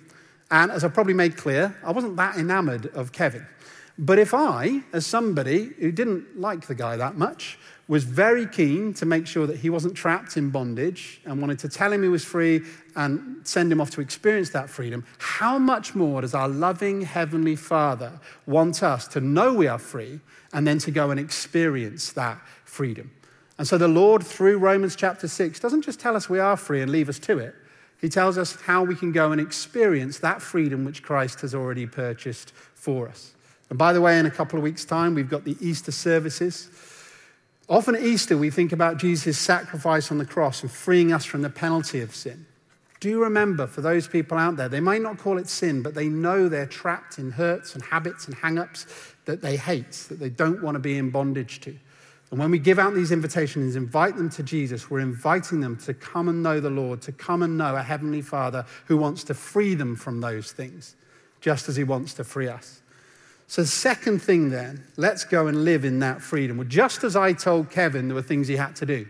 And 0.49 0.71
as 0.71 0.85
I 0.85 0.89
probably 0.91 1.15
made 1.15 1.37
clear, 1.37 1.77
I 1.83 1.91
wasn't 1.91 2.15
that 2.19 2.37
enamored 2.37 2.87
of 2.95 3.11
Kevin. 3.11 3.45
But 3.99 4.19
if 4.19 4.35
I, 4.35 4.83
as 4.93 5.07
somebody 5.07 5.71
who 5.79 5.93
didn't 5.93 6.41
like 6.41 6.67
the 6.67 6.75
guy 6.75 6.97
that 6.97 7.17
much, 7.17 7.59
was 7.87 8.03
very 8.03 8.47
keen 8.47 8.95
to 8.95 9.07
make 9.07 9.27
sure 9.27 9.47
that 9.47 9.59
he 9.59 9.71
wasn't 9.71 9.95
trapped 9.95 10.37
in 10.37 10.51
bondage 10.51 11.21
and 11.27 11.41
wanted 11.41 11.59
to 11.61 11.69
tell 11.69 11.93
him 11.93 12.03
he 12.03 12.09
was 12.09 12.25
free 12.25 12.63
and 12.97 13.47
send 13.47 13.71
him 13.71 13.81
off 13.81 13.91
to 13.91 14.01
experience 14.01 14.51
that 14.51 14.71
freedom, 14.71 15.05
how 15.19 15.59
much 15.59 15.95
more 15.95 16.23
does 16.23 16.35
our 16.35 16.49
loving 16.49 17.03
Heavenly 17.03 17.57
Father 17.57 18.19
want 18.47 18.83
us 18.83 19.07
to 19.09 19.21
know 19.21 19.53
we 19.53 19.69
are 19.69 19.79
free 19.79 20.19
and 20.53 20.67
then 20.67 20.79
to 20.79 20.91
go 20.91 21.11
and 21.11 21.21
experience 21.21 22.13
that 22.13 22.41
freedom? 22.65 23.13
And 23.59 23.69
so 23.69 23.79
the 23.79 23.87
Lord, 23.87 24.25
through 24.25 24.59
Romans 24.59 24.97
chapter 24.97 25.29
6, 25.29 25.61
doesn't 25.61 25.83
just 25.83 26.01
tell 26.01 26.17
us 26.17 26.29
we 26.29 26.41
are 26.41 26.57
free 26.57 26.81
and 26.81 26.91
leave 26.91 27.09
us 27.09 27.19
to 27.21 27.39
it. 27.39 27.55
He 28.01 28.09
tells 28.09 28.39
us 28.39 28.61
how 28.63 28.83
we 28.83 28.97
can 28.97 29.13
go 29.13 29.31
and 29.31 29.41
experience 29.41 30.19
that 30.19 30.43
freedom 30.43 30.85
which 30.85 31.03
Christ 31.03 31.43
has 31.43 31.55
already 31.55 31.87
purchased 31.87 32.53
for 32.75 33.09
us. 33.09 33.35
And 33.71 33.79
by 33.79 33.93
the 33.93 34.01
way, 34.01 34.19
in 34.19 34.27
a 34.27 34.31
couple 34.31 34.59
of 34.59 34.63
weeks' 34.63 34.85
time, 34.85 35.15
we've 35.15 35.31
got 35.31 35.45
the 35.45 35.57
Easter 35.61 35.93
services. 35.93 36.71
Often 37.69 37.97
at 37.97 38.03
Easter, 38.03 38.37
we 38.37 38.51
think 38.51 38.73
about 38.73 38.99
Jesus' 38.99 39.39
sacrifice 39.39 40.11
on 40.11 40.19
the 40.19 40.27
cross 40.27 40.63
and 40.63 40.71
freeing 40.71 41.13
us 41.13 41.25
from 41.25 41.43
the 41.43 41.51
penalty 41.51 42.01
of 42.01 42.15
sin. 42.15 42.47
Do 43.01 43.09
you 43.09 43.23
remember, 43.23 43.67
for 43.67 43.81
those 43.81 44.07
people 44.09 44.39
out 44.39 44.57
there, 44.57 44.69
they 44.69 44.81
might 44.81 45.03
not 45.03 45.19
call 45.19 45.39
it 45.39 45.49
sin, 45.49 45.83
but 45.83 45.95
they 45.95 46.09
know 46.09 46.49
they're 46.49 46.67
trapped 46.67 47.19
in 47.19 47.33
hurts 47.33 47.75
and 47.75 47.83
habits 47.85 48.27
and 48.27 48.35
hang 48.35 48.59
ups 48.59 48.87
that 49.25 49.43
they 49.43 49.57
hate, 49.57 49.93
that 50.09 50.19
they 50.19 50.31
don't 50.31 50.63
want 50.63 50.75
to 50.75 50.79
be 50.79 50.97
in 50.97 51.11
bondage 51.11 51.61
to. 51.63 51.75
And 52.31 52.41
when 52.41 52.51
we 52.51 52.59
give 52.59 52.79
out 52.79 52.95
these 52.95 53.13
invitations, 53.13 53.77
invite 53.77 54.17
them 54.17 54.31
to 54.31 54.43
Jesus, 54.43 54.91
we're 54.91 55.01
inviting 55.01 55.61
them 55.61 55.77
to 55.79 55.95
come 55.95 56.29
and 56.29 56.43
know 56.43 56.61
the 56.61 56.71
Lord, 56.71 57.01
to 57.03 57.13
come 57.13 57.43
and 57.43 57.57
know 57.57 57.77
a 57.77 57.83
Heavenly 57.83 58.23
Father 58.23 58.65
who 58.87 58.97
wants 58.97 59.23
to 59.25 59.35
free 59.35 59.75
them 59.75 59.97
from 59.97 60.21
those 60.21 60.53
things, 60.53 60.97
just 61.41 61.69
as 61.69 61.77
He 61.77 61.85
wants 61.85 62.15
to 62.15 62.25
free 62.25 62.49
us. 62.49 62.81
So, 63.47 63.63
the 63.63 63.69
second 63.69 64.21
thing 64.21 64.51
then, 64.51 64.85
let's 64.97 65.25
go 65.25 65.47
and 65.47 65.65
live 65.65 65.85
in 65.85 65.99
that 65.99 66.23
freedom. 66.23 66.57
Well, 66.57 66.67
just 66.67 67.05
as 67.05 67.15
I 67.15 67.33
told 67.33 67.71
Kevin, 67.71 68.09
there 68.09 68.15
were 68.15 68.23
things 68.23 68.49
he 68.49 68.57
had 68.57 68.75
to 68.77 68.87
do. 68.87 69.07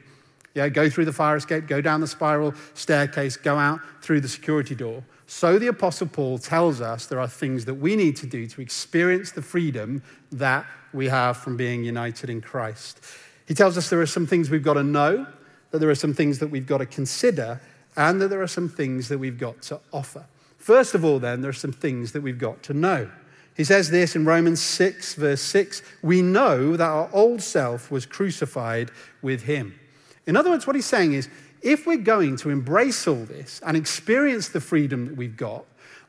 Yeah, 0.54 0.68
go 0.68 0.88
through 0.88 1.04
the 1.06 1.12
fire 1.12 1.36
escape, 1.36 1.66
go 1.66 1.80
down 1.80 2.00
the 2.00 2.06
spiral 2.06 2.54
staircase, 2.74 3.36
go 3.36 3.56
out 3.56 3.80
through 4.02 4.20
the 4.20 4.28
security 4.28 4.74
door. 4.74 5.02
So, 5.26 5.58
the 5.58 5.68
Apostle 5.68 6.08
Paul 6.08 6.38
tells 6.38 6.80
us 6.80 7.06
there 7.06 7.20
are 7.20 7.28
things 7.28 7.64
that 7.64 7.74
we 7.74 7.96
need 7.96 8.16
to 8.16 8.26
do 8.26 8.46
to 8.46 8.60
experience 8.60 9.32
the 9.32 9.42
freedom 9.42 10.02
that 10.32 10.66
we 10.92 11.08
have 11.08 11.36
from 11.36 11.56
being 11.56 11.84
united 11.84 12.28
in 12.28 12.40
Christ. 12.40 13.00
He 13.46 13.54
tells 13.54 13.76
us 13.78 13.90
there 13.90 14.00
are 14.00 14.06
some 14.06 14.26
things 14.26 14.50
we've 14.50 14.62
got 14.62 14.74
to 14.74 14.84
know, 14.84 15.26
that 15.70 15.78
there 15.78 15.90
are 15.90 15.94
some 15.94 16.14
things 16.14 16.38
that 16.38 16.48
we've 16.48 16.66
got 16.66 16.78
to 16.78 16.86
consider, 16.86 17.60
and 17.96 18.20
that 18.20 18.28
there 18.28 18.42
are 18.42 18.46
some 18.46 18.68
things 18.68 19.08
that 19.08 19.18
we've 19.18 19.38
got 19.38 19.62
to 19.62 19.80
offer. 19.92 20.26
First 20.58 20.94
of 20.94 21.04
all, 21.04 21.18
then, 21.18 21.40
there 21.40 21.50
are 21.50 21.52
some 21.52 21.72
things 21.72 22.12
that 22.12 22.22
we've 22.22 22.38
got 22.38 22.62
to 22.64 22.74
know. 22.74 23.10
He 23.56 23.64
says 23.64 23.90
this 23.90 24.16
in 24.16 24.24
Romans 24.24 24.60
6, 24.60 25.14
verse 25.14 25.40
6 25.40 25.82
We 26.02 26.22
know 26.22 26.76
that 26.76 26.88
our 26.88 27.08
old 27.12 27.40
self 27.40 27.90
was 27.90 28.06
crucified 28.06 28.90
with 29.22 29.42
him. 29.42 29.78
In 30.26 30.36
other 30.36 30.50
words, 30.50 30.66
what 30.66 30.76
he's 30.76 30.86
saying 30.86 31.12
is 31.12 31.28
if 31.62 31.86
we're 31.86 31.96
going 31.96 32.36
to 32.38 32.50
embrace 32.50 33.06
all 33.06 33.24
this 33.24 33.60
and 33.64 33.76
experience 33.76 34.48
the 34.48 34.60
freedom 34.60 35.06
that 35.06 35.16
we've 35.16 35.36
got, 35.36 35.64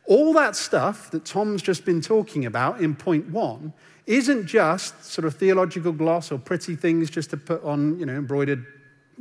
all 0.05 0.33
that 0.33 0.55
stuff 0.55 1.11
that 1.11 1.25
Tom's 1.25 1.61
just 1.61 1.85
been 1.85 2.01
talking 2.01 2.45
about 2.45 2.81
in 2.81 2.95
point 2.95 3.29
one 3.29 3.73
isn't 4.05 4.45
just 4.45 5.03
sort 5.03 5.25
of 5.25 5.35
theological 5.35 5.91
gloss 5.91 6.31
or 6.31 6.37
pretty 6.37 6.75
things 6.75 7.09
just 7.09 7.31
to 7.31 7.37
put 7.37 7.63
on, 7.63 7.99
you 7.99 8.05
know, 8.05 8.13
embroidered 8.13 8.65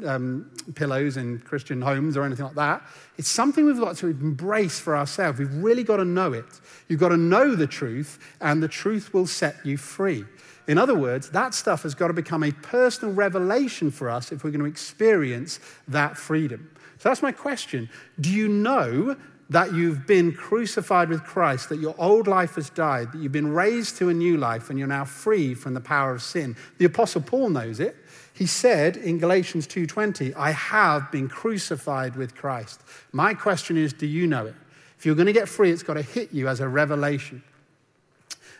um, 0.04 0.50
pillows 0.74 1.16
in 1.16 1.38
Christian 1.40 1.80
homes 1.80 2.16
or 2.16 2.24
anything 2.24 2.44
like 2.44 2.54
that. 2.54 2.82
It's 3.16 3.28
something 3.28 3.64
we've 3.64 3.78
got 3.78 3.96
to 3.98 4.08
embrace 4.08 4.78
for 4.78 4.96
ourselves. 4.96 5.38
We've 5.38 5.54
really 5.54 5.84
got 5.84 5.98
to 5.98 6.04
know 6.04 6.32
it. 6.32 6.60
You've 6.88 7.00
got 7.00 7.10
to 7.10 7.16
know 7.16 7.54
the 7.54 7.66
truth, 7.66 8.18
and 8.40 8.62
the 8.62 8.68
truth 8.68 9.14
will 9.14 9.26
set 9.26 9.56
you 9.64 9.76
free. 9.76 10.24
In 10.66 10.78
other 10.78 10.94
words, 10.94 11.30
that 11.30 11.54
stuff 11.54 11.82
has 11.82 11.94
got 11.94 12.08
to 12.08 12.14
become 12.14 12.42
a 12.42 12.50
personal 12.50 13.14
revelation 13.14 13.90
for 13.90 14.08
us 14.08 14.32
if 14.32 14.44
we're 14.44 14.50
going 14.50 14.60
to 14.60 14.66
experience 14.66 15.60
that 15.88 16.16
freedom. 16.16 16.70
So 16.98 17.10
that's 17.10 17.22
my 17.22 17.32
question. 17.32 17.90
Do 18.20 18.30
you 18.30 18.48
know 18.48 19.16
that 19.50 19.74
you've 19.74 20.06
been 20.06 20.32
crucified 20.32 21.08
with 21.08 21.22
Christ, 21.22 21.68
that 21.68 21.78
your 21.78 21.94
old 21.98 22.26
life 22.26 22.54
has 22.54 22.70
died, 22.70 23.12
that 23.12 23.18
you've 23.18 23.32
been 23.32 23.52
raised 23.52 23.96
to 23.98 24.08
a 24.08 24.14
new 24.14 24.36
life, 24.36 24.70
and 24.70 24.78
you're 24.78 24.88
now 24.88 25.04
free 25.04 25.54
from 25.54 25.74
the 25.74 25.80
power 25.80 26.12
of 26.12 26.22
sin? 26.22 26.56
The 26.78 26.86
Apostle 26.86 27.20
Paul 27.20 27.50
knows 27.50 27.80
it. 27.80 27.96
He 28.32 28.46
said 28.46 28.96
in 28.96 29.18
Galatians 29.18 29.66
2:20, 29.66 30.34
"I 30.34 30.50
have 30.50 31.12
been 31.12 31.28
crucified 31.28 32.16
with 32.16 32.34
Christ." 32.34 32.80
My 33.12 33.32
question 33.34 33.76
is, 33.76 33.92
do 33.92 34.06
you 34.06 34.26
know 34.26 34.46
it? 34.46 34.56
If 34.98 35.06
you're 35.06 35.14
going 35.14 35.26
to 35.26 35.32
get 35.32 35.48
free, 35.48 35.70
it's 35.70 35.82
got 35.82 35.94
to 35.94 36.02
hit 36.02 36.32
you 36.32 36.48
as 36.48 36.60
a 36.60 36.68
revelation. 36.68 37.42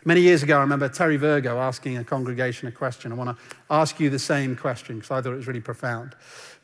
Many 0.04 0.20
years 0.20 0.42
ago, 0.42 0.58
I 0.58 0.60
remember 0.60 0.88
Terry 0.90 1.16
Virgo 1.16 1.58
asking 1.58 1.96
a 1.96 2.04
congregation 2.04 2.68
a 2.68 2.70
question. 2.70 3.10
I 3.10 3.14
want 3.14 3.38
to 3.38 3.44
ask 3.70 3.98
you 3.98 4.10
the 4.10 4.18
same 4.18 4.54
question 4.54 4.96
because 4.96 5.10
I 5.10 5.22
thought 5.22 5.32
it 5.32 5.36
was 5.36 5.46
really 5.46 5.62
profound. 5.62 6.14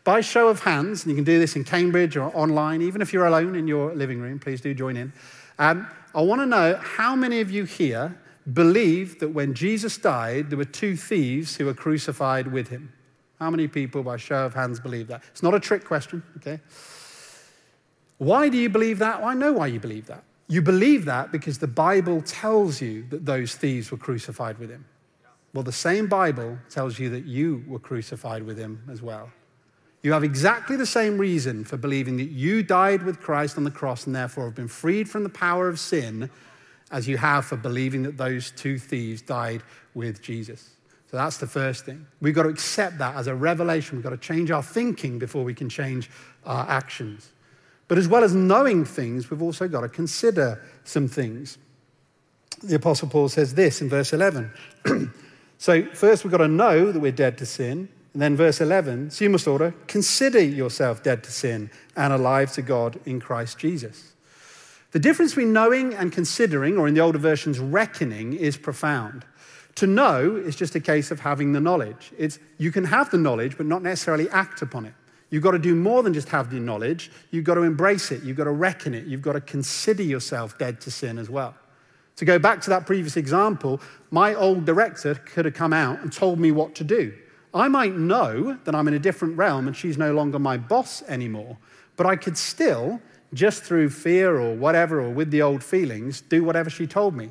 By 0.04 0.20
show 0.22 0.48
of 0.48 0.60
hands, 0.60 1.04
and 1.04 1.10
you 1.10 1.16
can 1.16 1.24
do 1.24 1.38
this 1.38 1.56
in 1.56 1.64
Cambridge 1.64 2.16
or 2.16 2.34
online, 2.34 2.80
even 2.82 3.02
if 3.02 3.12
you're 3.12 3.26
alone 3.26 3.54
in 3.54 3.68
your 3.68 3.94
living 3.94 4.20
room, 4.20 4.38
please 4.38 4.60
do 4.60 4.74
join 4.74 4.96
in. 4.96 5.12
Um, 5.58 5.86
I 6.14 6.22
want 6.22 6.40
to 6.40 6.46
know 6.46 6.76
how 6.82 7.14
many 7.14 7.40
of 7.40 7.50
you 7.50 7.64
here 7.64 8.18
believe 8.52 9.20
that 9.20 9.28
when 9.28 9.54
Jesus 9.54 9.98
died, 9.98 10.50
there 10.50 10.58
were 10.58 10.64
two 10.64 10.96
thieves 10.96 11.56
who 11.56 11.66
were 11.66 11.74
crucified 11.74 12.48
with 12.48 12.68
him? 12.68 12.92
How 13.38 13.50
many 13.50 13.68
people, 13.68 14.02
by 14.02 14.16
show 14.16 14.44
of 14.46 14.54
hands, 14.54 14.80
believe 14.80 15.08
that? 15.08 15.22
It's 15.30 15.42
not 15.42 15.54
a 15.54 15.60
trick 15.60 15.84
question, 15.84 16.22
okay? 16.38 16.60
Why 18.18 18.48
do 18.48 18.58
you 18.58 18.68
believe 18.68 18.98
that? 18.98 19.20
Well, 19.20 19.30
I 19.30 19.34
know 19.34 19.52
why 19.52 19.68
you 19.68 19.80
believe 19.80 20.06
that. 20.06 20.24
You 20.48 20.62
believe 20.62 21.04
that 21.04 21.30
because 21.32 21.58
the 21.58 21.68
Bible 21.68 22.20
tells 22.22 22.80
you 22.80 23.06
that 23.10 23.24
those 23.24 23.54
thieves 23.54 23.90
were 23.90 23.96
crucified 23.96 24.58
with 24.58 24.70
him. 24.70 24.84
Well, 25.54 25.64
the 25.64 25.72
same 25.72 26.06
Bible 26.06 26.58
tells 26.68 26.98
you 26.98 27.08
that 27.10 27.24
you 27.24 27.64
were 27.66 27.78
crucified 27.78 28.42
with 28.42 28.58
him 28.58 28.82
as 28.90 29.00
well. 29.00 29.30
You 30.02 30.12
have 30.12 30.24
exactly 30.24 30.76
the 30.76 30.86
same 30.86 31.18
reason 31.18 31.64
for 31.64 31.76
believing 31.76 32.16
that 32.16 32.30
you 32.30 32.62
died 32.62 33.02
with 33.02 33.20
Christ 33.20 33.58
on 33.58 33.64
the 33.64 33.70
cross 33.70 34.06
and 34.06 34.16
therefore 34.16 34.46
have 34.46 34.54
been 34.54 34.68
freed 34.68 35.08
from 35.10 35.24
the 35.24 35.28
power 35.28 35.68
of 35.68 35.78
sin 35.78 36.30
as 36.90 37.06
you 37.06 37.18
have 37.18 37.44
for 37.44 37.56
believing 37.56 38.02
that 38.04 38.16
those 38.16 38.50
two 38.50 38.78
thieves 38.78 39.20
died 39.20 39.62
with 39.94 40.22
Jesus. 40.22 40.70
So 41.10 41.16
that's 41.16 41.38
the 41.38 41.46
first 41.46 41.84
thing. 41.84 42.06
We've 42.20 42.34
got 42.34 42.44
to 42.44 42.48
accept 42.48 42.98
that 42.98 43.16
as 43.16 43.26
a 43.26 43.34
revelation. 43.34 43.96
We've 43.96 44.04
got 44.04 44.10
to 44.10 44.16
change 44.16 44.50
our 44.50 44.62
thinking 44.62 45.18
before 45.18 45.44
we 45.44 45.54
can 45.54 45.68
change 45.68 46.08
our 46.46 46.68
actions. 46.68 47.30
But 47.88 47.98
as 47.98 48.08
well 48.08 48.22
as 48.22 48.34
knowing 48.34 48.84
things, 48.84 49.30
we've 49.30 49.42
also 49.42 49.66
got 49.66 49.80
to 49.80 49.88
consider 49.88 50.62
some 50.84 51.08
things. 51.08 51.58
The 52.62 52.76
Apostle 52.76 53.08
Paul 53.08 53.28
says 53.28 53.54
this 53.54 53.80
in 53.80 53.88
verse 53.88 54.12
11. 54.12 54.52
so, 55.58 55.84
first, 55.86 56.24
we've 56.24 56.30
got 56.30 56.38
to 56.38 56.48
know 56.48 56.92
that 56.92 57.00
we're 57.00 57.10
dead 57.10 57.36
to 57.38 57.46
sin. 57.46 57.88
And 58.12 58.20
then, 58.20 58.36
verse 58.36 58.60
11, 58.60 59.10
so 59.10 59.24
you 59.24 59.30
must 59.30 59.46
order, 59.46 59.72
consider 59.86 60.40
yourself 60.40 61.02
dead 61.02 61.22
to 61.24 61.30
sin 61.30 61.70
and 61.96 62.12
alive 62.12 62.52
to 62.52 62.62
God 62.62 62.98
in 63.04 63.20
Christ 63.20 63.58
Jesus. 63.58 64.12
The 64.90 64.98
difference 64.98 65.32
between 65.32 65.52
knowing 65.52 65.94
and 65.94 66.10
considering, 66.10 66.76
or 66.76 66.88
in 66.88 66.94
the 66.94 67.00
older 67.00 67.18
versions, 67.18 67.60
reckoning, 67.60 68.32
is 68.32 68.56
profound. 68.56 69.24
To 69.76 69.86
know 69.86 70.34
is 70.34 70.56
just 70.56 70.74
a 70.74 70.80
case 70.80 71.12
of 71.12 71.20
having 71.20 71.52
the 71.52 71.60
knowledge. 71.60 72.12
It's, 72.18 72.40
you 72.58 72.72
can 72.72 72.84
have 72.84 73.10
the 73.10 73.18
knowledge, 73.18 73.56
but 73.56 73.66
not 73.66 73.82
necessarily 73.82 74.28
act 74.30 74.62
upon 74.62 74.86
it. 74.86 74.94
You've 75.30 75.44
got 75.44 75.52
to 75.52 75.60
do 75.60 75.76
more 75.76 76.02
than 76.02 76.12
just 76.12 76.28
have 76.30 76.50
the 76.50 76.58
knowledge. 76.58 77.12
You've 77.30 77.44
got 77.44 77.54
to 77.54 77.62
embrace 77.62 78.10
it. 78.10 78.24
You've 78.24 78.36
got 78.36 78.44
to 78.44 78.50
reckon 78.50 78.94
it. 78.94 79.06
You've 79.06 79.22
got 79.22 79.34
to 79.34 79.40
consider 79.40 80.02
yourself 80.02 80.58
dead 80.58 80.80
to 80.80 80.90
sin 80.90 81.18
as 81.18 81.30
well. 81.30 81.54
To 82.16 82.24
go 82.24 82.40
back 82.40 82.60
to 82.62 82.70
that 82.70 82.84
previous 82.84 83.16
example, 83.16 83.80
my 84.10 84.34
old 84.34 84.64
director 84.64 85.14
could 85.14 85.44
have 85.44 85.54
come 85.54 85.72
out 85.72 86.00
and 86.00 86.12
told 86.12 86.40
me 86.40 86.50
what 86.50 86.74
to 86.74 86.84
do. 86.84 87.14
I 87.52 87.68
might 87.68 87.96
know 87.96 88.58
that 88.64 88.74
I'm 88.74 88.86
in 88.88 88.94
a 88.94 88.98
different 88.98 89.36
realm 89.36 89.66
and 89.66 89.76
she's 89.76 89.98
no 89.98 90.12
longer 90.12 90.38
my 90.38 90.56
boss 90.56 91.02
anymore, 91.02 91.58
but 91.96 92.06
I 92.06 92.16
could 92.16 92.36
still, 92.36 93.00
just 93.34 93.64
through 93.64 93.90
fear 93.90 94.38
or 94.38 94.54
whatever, 94.54 95.00
or 95.00 95.10
with 95.10 95.30
the 95.30 95.42
old 95.42 95.64
feelings, 95.64 96.20
do 96.20 96.44
whatever 96.44 96.70
she 96.70 96.86
told 96.86 97.16
me. 97.16 97.30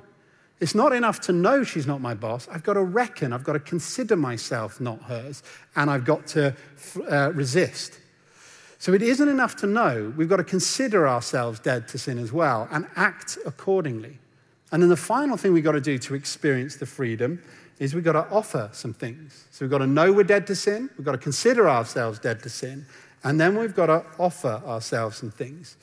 It's 0.60 0.76
not 0.76 0.92
enough 0.92 1.22
to 1.22 1.32
know 1.32 1.64
she's 1.64 1.88
not 1.88 2.02
my 2.02 2.14
boss. 2.14 2.48
I've 2.52 2.64
got 2.64 2.74
to 2.74 2.84
reckon, 2.84 3.32
I've 3.32 3.46
got 3.46 3.54
to 3.54 3.60
consider 3.60 4.18
myself 4.18 4.82
not 4.82 5.02
hers, 5.04 5.42
and 5.76 5.90
I've 5.90 6.04
got 6.04 6.28
to 6.28 6.54
uh, 7.10 7.32
resist. 7.34 7.98
So 8.78 8.94
it 8.94 9.02
isn't 9.02 9.28
enough 9.28 9.56
to 9.58 9.68
know. 9.68 10.14
We've 10.18 10.28
got 10.30 10.38
to 10.38 10.44
consider 10.44 11.08
ourselves 11.08 11.60
dead 11.60 11.88
to 11.90 11.98
sin 11.98 12.18
as 12.18 12.34
well 12.34 12.68
and 12.72 12.88
act 12.96 13.38
accordingly. 13.46 14.20
And 14.72 14.82
then 14.82 14.90
the 14.90 14.98
final 14.98 15.38
thing 15.38 15.54
we've 15.54 15.64
got 15.64 15.74
to 15.74 15.82
do 15.82 15.98
to 15.98 16.16
experience 16.16 16.76
the 16.76 16.86
freedom 16.86 17.42
is 17.80 17.96
we've 17.96 18.04
got 18.04 18.14
to 18.14 18.30
offer 18.30 18.70
some 18.74 18.94
things. 18.94 19.46
So 19.52 19.66
we've 19.66 19.72
got 19.72 19.80
to 19.80 19.88
know 19.88 20.12
we're 20.12 20.24
dead 20.24 20.46
to 20.48 20.56
sin, 20.56 20.90
we've 20.98 21.06
got 21.06 21.14
to 21.14 21.18
consider 21.18 21.70
ourselves 21.70 22.20
dead 22.20 22.44
to 22.44 22.50
sin, 22.50 22.86
and 23.24 23.40
then 23.40 23.58
we've 23.58 23.76
got 23.76 23.88
to 23.88 24.06
offer 24.20 24.62
ourselves 24.66 25.18
some 25.18 25.32
things. 25.32 25.78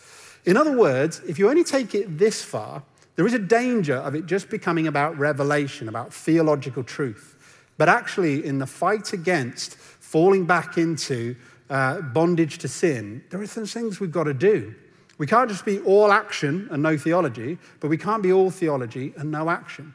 In 0.45 0.57
other 0.57 0.77
words, 0.77 1.21
if 1.27 1.39
you 1.39 1.49
only 1.49 1.65
take 1.65 1.95
it 1.95 2.19
this 2.19 2.45
far, 2.45 2.83
there 3.17 3.27
is 3.27 3.35
a 3.35 3.39
danger 3.39 3.97
of 3.97 4.15
it 4.15 4.27
just 4.27 4.51
becoming 4.51 4.87
about 4.87 5.19
revelation, 5.19 5.89
about 5.89 6.13
theological 6.13 6.85
truth. 6.85 7.35
But 7.79 7.89
actually, 7.89 8.45
in 8.45 8.59
the 8.59 8.67
fight 8.67 9.13
against 9.13 9.75
falling 9.77 10.45
back 10.47 10.79
into 10.79 11.35
uh, 11.69 12.03
bondage 12.03 12.59
to 12.59 12.69
sin, 12.69 13.25
there 13.31 13.41
are 13.41 13.47
some 13.47 13.67
things 13.67 14.01
we've 14.01 14.13
got 14.13 14.25
to 14.25 14.35
do. 14.35 14.75
We 15.19 15.27
can't 15.27 15.49
just 15.49 15.65
be 15.65 15.81
all 15.81 16.13
action 16.13 16.69
and 16.71 16.83
no 16.83 16.99
theology, 16.99 17.59
but 17.81 17.89
we 17.89 17.97
can't 17.97 18.23
be 18.23 18.33
all 18.33 18.51
theology 18.51 19.15
and 19.17 19.31
no 19.31 19.49
action. 19.49 19.95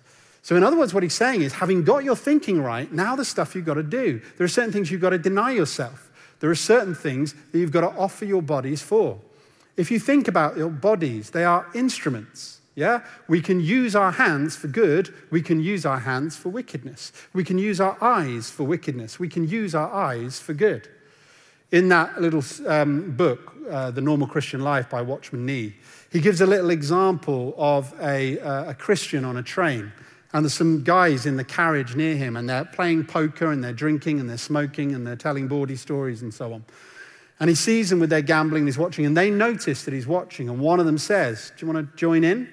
So, 0.43 0.55
in 0.55 0.63
other 0.63 0.77
words, 0.77 0.93
what 0.93 1.03
he's 1.03 1.13
saying 1.13 1.41
is 1.41 1.53
having 1.53 1.83
got 1.83 2.03
your 2.03 2.15
thinking 2.15 2.61
right, 2.61 2.91
now 2.91 3.15
the 3.15 3.25
stuff 3.25 3.55
you've 3.55 3.65
got 3.65 3.75
to 3.75 3.83
do. 3.83 4.21
There 4.37 4.45
are 4.45 4.49
certain 4.49 4.71
things 4.71 4.89
you've 4.89 5.01
got 5.01 5.11
to 5.11 5.17
deny 5.17 5.51
yourself, 5.51 6.11
there 6.39 6.49
are 6.49 6.55
certain 6.55 6.95
things 6.95 7.35
that 7.51 7.59
you've 7.59 7.71
got 7.71 7.81
to 7.81 7.99
offer 7.99 8.25
your 8.25 8.41
bodies 8.41 8.81
for. 8.81 9.19
If 9.77 9.91
you 9.91 9.99
think 9.99 10.27
about 10.27 10.57
your 10.57 10.69
bodies, 10.69 11.29
they 11.29 11.45
are 11.45 11.67
instruments. 11.73 12.59
Yeah? 12.75 13.01
We 13.27 13.41
can 13.41 13.59
use 13.59 13.95
our 13.95 14.11
hands 14.11 14.55
for 14.55 14.67
good. 14.67 15.13
We 15.29 15.41
can 15.41 15.59
use 15.59 15.85
our 15.85 15.99
hands 15.99 16.35
for 16.35 16.49
wickedness. 16.49 17.11
We 17.33 17.43
can 17.43 17.57
use 17.57 17.79
our 17.79 17.97
eyes 18.01 18.49
for 18.49 18.63
wickedness. 18.63 19.19
We 19.19 19.29
can 19.29 19.47
use 19.47 19.75
our 19.75 19.91
eyes 19.91 20.39
for 20.39 20.53
good. 20.53 20.89
In 21.71 21.89
that 21.89 22.21
little 22.21 22.43
um, 22.67 23.11
book, 23.11 23.53
uh, 23.69 23.91
The 23.91 24.01
Normal 24.01 24.27
Christian 24.27 24.61
Life 24.61 24.89
by 24.89 25.01
Watchman 25.01 25.45
Nee, 25.45 25.75
he 26.11 26.19
gives 26.19 26.41
a 26.41 26.45
little 26.45 26.69
example 26.69 27.53
of 27.57 27.93
a, 28.01 28.39
uh, 28.39 28.71
a 28.71 28.73
Christian 28.73 29.23
on 29.23 29.37
a 29.37 29.43
train. 29.43 29.91
And 30.33 30.45
there's 30.45 30.53
some 30.53 30.83
guys 30.83 31.25
in 31.25 31.35
the 31.35 31.43
carriage 31.43 31.95
near 31.95 32.15
him, 32.15 32.37
and 32.37 32.49
they're 32.49 32.65
playing 32.65 33.05
poker, 33.05 33.51
and 33.51 33.63
they're 33.63 33.73
drinking, 33.73 34.19
and 34.19 34.29
they're 34.29 34.37
smoking, 34.37 34.95
and 34.95 35.05
they're 35.05 35.15
telling 35.15 35.47
bawdy 35.47 35.75
stories, 35.75 36.21
and 36.21 36.33
so 36.33 36.53
on. 36.53 36.63
And 37.39 37.49
he 37.49 37.55
sees 37.55 37.89
them 37.89 37.99
with 37.99 38.09
their 38.09 38.21
gambling, 38.21 38.61
and 38.61 38.67
he's 38.67 38.77
watching, 38.77 39.05
and 39.05 39.17
they 39.17 39.29
notice 39.29 39.83
that 39.83 39.93
he's 39.93 40.07
watching. 40.07 40.47
And 40.47 40.59
one 40.59 40.79
of 40.79 40.85
them 40.85 40.97
says, 40.97 41.51
Do 41.57 41.65
you 41.65 41.73
want 41.73 41.91
to 41.91 41.97
join 41.97 42.23
in? 42.23 42.47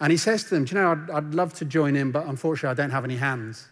And 0.00 0.10
he 0.10 0.18
says 0.18 0.44
to 0.44 0.50
them, 0.50 0.64
Do 0.64 0.74
you 0.74 0.82
know, 0.82 0.92
I'd, 0.92 1.10
I'd 1.10 1.34
love 1.34 1.54
to 1.54 1.64
join 1.64 1.96
in, 1.96 2.10
but 2.10 2.26
unfortunately, 2.26 2.70
I 2.70 2.74
don't 2.74 2.90
have 2.90 3.04
any 3.04 3.16
hands. 3.16 3.68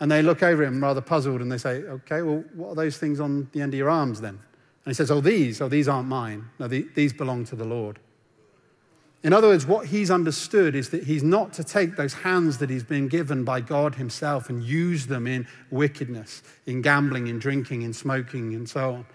And 0.00 0.10
they 0.10 0.22
look 0.22 0.42
over 0.42 0.64
him 0.64 0.82
rather 0.82 1.00
puzzled 1.00 1.40
and 1.40 1.50
they 1.50 1.58
say, 1.58 1.82
Okay, 1.84 2.22
well, 2.22 2.44
what 2.54 2.70
are 2.70 2.74
those 2.74 2.98
things 2.98 3.20
on 3.20 3.48
the 3.52 3.62
end 3.62 3.72
of 3.72 3.78
your 3.78 3.90
arms 3.90 4.20
then? 4.20 4.34
And 4.34 4.90
he 4.90 4.94
says, 4.94 5.10
Oh, 5.10 5.20
these, 5.20 5.60
oh, 5.62 5.68
these 5.68 5.88
aren't 5.88 6.08
mine. 6.08 6.44
No, 6.58 6.68
the, 6.68 6.86
these 6.94 7.12
belong 7.12 7.44
to 7.46 7.56
the 7.56 7.64
Lord. 7.64 8.00
In 9.24 9.32
other 9.32 9.48
words, 9.48 9.64
what 9.64 9.86
he's 9.86 10.10
understood 10.10 10.76
is 10.76 10.90
that 10.90 11.04
he's 11.04 11.22
not 11.22 11.54
to 11.54 11.64
take 11.64 11.96
those 11.96 12.12
hands 12.12 12.58
that 12.58 12.68
he's 12.68 12.84
been 12.84 13.08
given 13.08 13.42
by 13.42 13.62
God 13.62 13.94
himself 13.94 14.50
and 14.50 14.62
use 14.62 15.06
them 15.06 15.26
in 15.26 15.48
wickedness, 15.70 16.42
in 16.66 16.82
gambling, 16.82 17.28
in 17.28 17.38
drinking, 17.38 17.82
in 17.82 17.94
smoking, 17.94 18.54
and 18.54 18.68
so 18.68 18.96
on. 18.96 19.06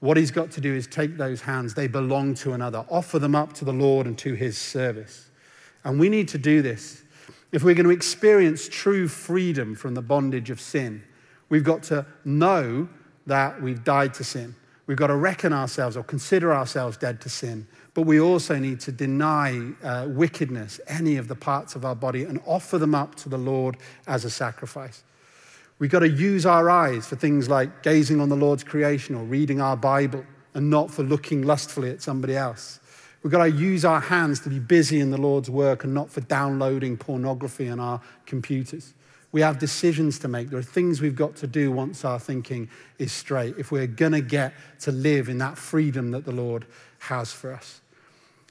What 0.00 0.16
he's 0.16 0.32
got 0.32 0.50
to 0.52 0.60
do 0.60 0.74
is 0.74 0.88
take 0.88 1.16
those 1.16 1.42
hands, 1.42 1.74
they 1.74 1.86
belong 1.86 2.34
to 2.34 2.54
another, 2.54 2.84
offer 2.90 3.20
them 3.20 3.36
up 3.36 3.52
to 3.54 3.64
the 3.64 3.72
Lord 3.72 4.08
and 4.08 4.18
to 4.18 4.34
his 4.34 4.58
service. 4.58 5.30
And 5.84 6.00
we 6.00 6.08
need 6.08 6.26
to 6.28 6.38
do 6.38 6.60
this. 6.60 7.04
If 7.52 7.62
we're 7.62 7.76
going 7.76 7.86
to 7.86 7.92
experience 7.92 8.68
true 8.68 9.06
freedom 9.06 9.76
from 9.76 9.94
the 9.94 10.02
bondage 10.02 10.50
of 10.50 10.60
sin, 10.60 11.04
we've 11.50 11.62
got 11.62 11.84
to 11.84 12.04
know 12.24 12.88
that 13.26 13.62
we've 13.62 13.84
died 13.84 14.12
to 14.14 14.24
sin. 14.24 14.56
We've 14.88 14.98
got 14.98 15.06
to 15.06 15.16
reckon 15.16 15.52
ourselves 15.52 15.96
or 15.96 16.02
consider 16.02 16.52
ourselves 16.52 16.96
dead 16.96 17.20
to 17.20 17.28
sin. 17.28 17.68
But 17.96 18.02
we 18.02 18.20
also 18.20 18.58
need 18.58 18.80
to 18.80 18.92
deny 18.92 19.72
uh, 19.82 20.04
wickedness, 20.10 20.80
any 20.86 21.16
of 21.16 21.28
the 21.28 21.34
parts 21.34 21.76
of 21.76 21.86
our 21.86 21.94
body, 21.94 22.24
and 22.24 22.38
offer 22.44 22.76
them 22.76 22.94
up 22.94 23.14
to 23.14 23.30
the 23.30 23.38
Lord 23.38 23.78
as 24.06 24.26
a 24.26 24.30
sacrifice. 24.30 25.02
We've 25.78 25.90
got 25.90 26.00
to 26.00 26.08
use 26.10 26.44
our 26.44 26.68
eyes 26.68 27.06
for 27.06 27.16
things 27.16 27.48
like 27.48 27.82
gazing 27.82 28.20
on 28.20 28.28
the 28.28 28.36
Lord's 28.36 28.62
creation 28.62 29.14
or 29.14 29.24
reading 29.24 29.62
our 29.62 29.78
Bible 29.78 30.26
and 30.52 30.68
not 30.68 30.90
for 30.90 31.04
looking 31.04 31.40
lustfully 31.40 31.88
at 31.88 32.02
somebody 32.02 32.36
else. 32.36 32.80
We've 33.22 33.32
got 33.32 33.44
to 33.44 33.50
use 33.50 33.82
our 33.82 34.00
hands 34.00 34.40
to 34.40 34.50
be 34.50 34.58
busy 34.58 35.00
in 35.00 35.10
the 35.10 35.16
Lord's 35.16 35.48
work 35.48 35.84
and 35.84 35.94
not 35.94 36.10
for 36.10 36.20
downloading 36.20 36.98
pornography 36.98 37.70
on 37.70 37.80
our 37.80 38.02
computers. 38.26 38.92
We 39.32 39.40
have 39.40 39.58
decisions 39.58 40.18
to 40.18 40.28
make. 40.28 40.50
There 40.50 40.58
are 40.58 40.62
things 40.62 41.00
we've 41.00 41.16
got 41.16 41.34
to 41.36 41.46
do 41.46 41.72
once 41.72 42.04
our 42.04 42.20
thinking 42.20 42.68
is 42.98 43.10
straight 43.10 43.54
if 43.56 43.72
we're 43.72 43.86
going 43.86 44.12
to 44.12 44.20
get 44.20 44.52
to 44.80 44.92
live 44.92 45.30
in 45.30 45.38
that 45.38 45.56
freedom 45.56 46.10
that 46.10 46.26
the 46.26 46.32
Lord 46.32 46.66
has 46.98 47.32
for 47.32 47.54
us. 47.54 47.80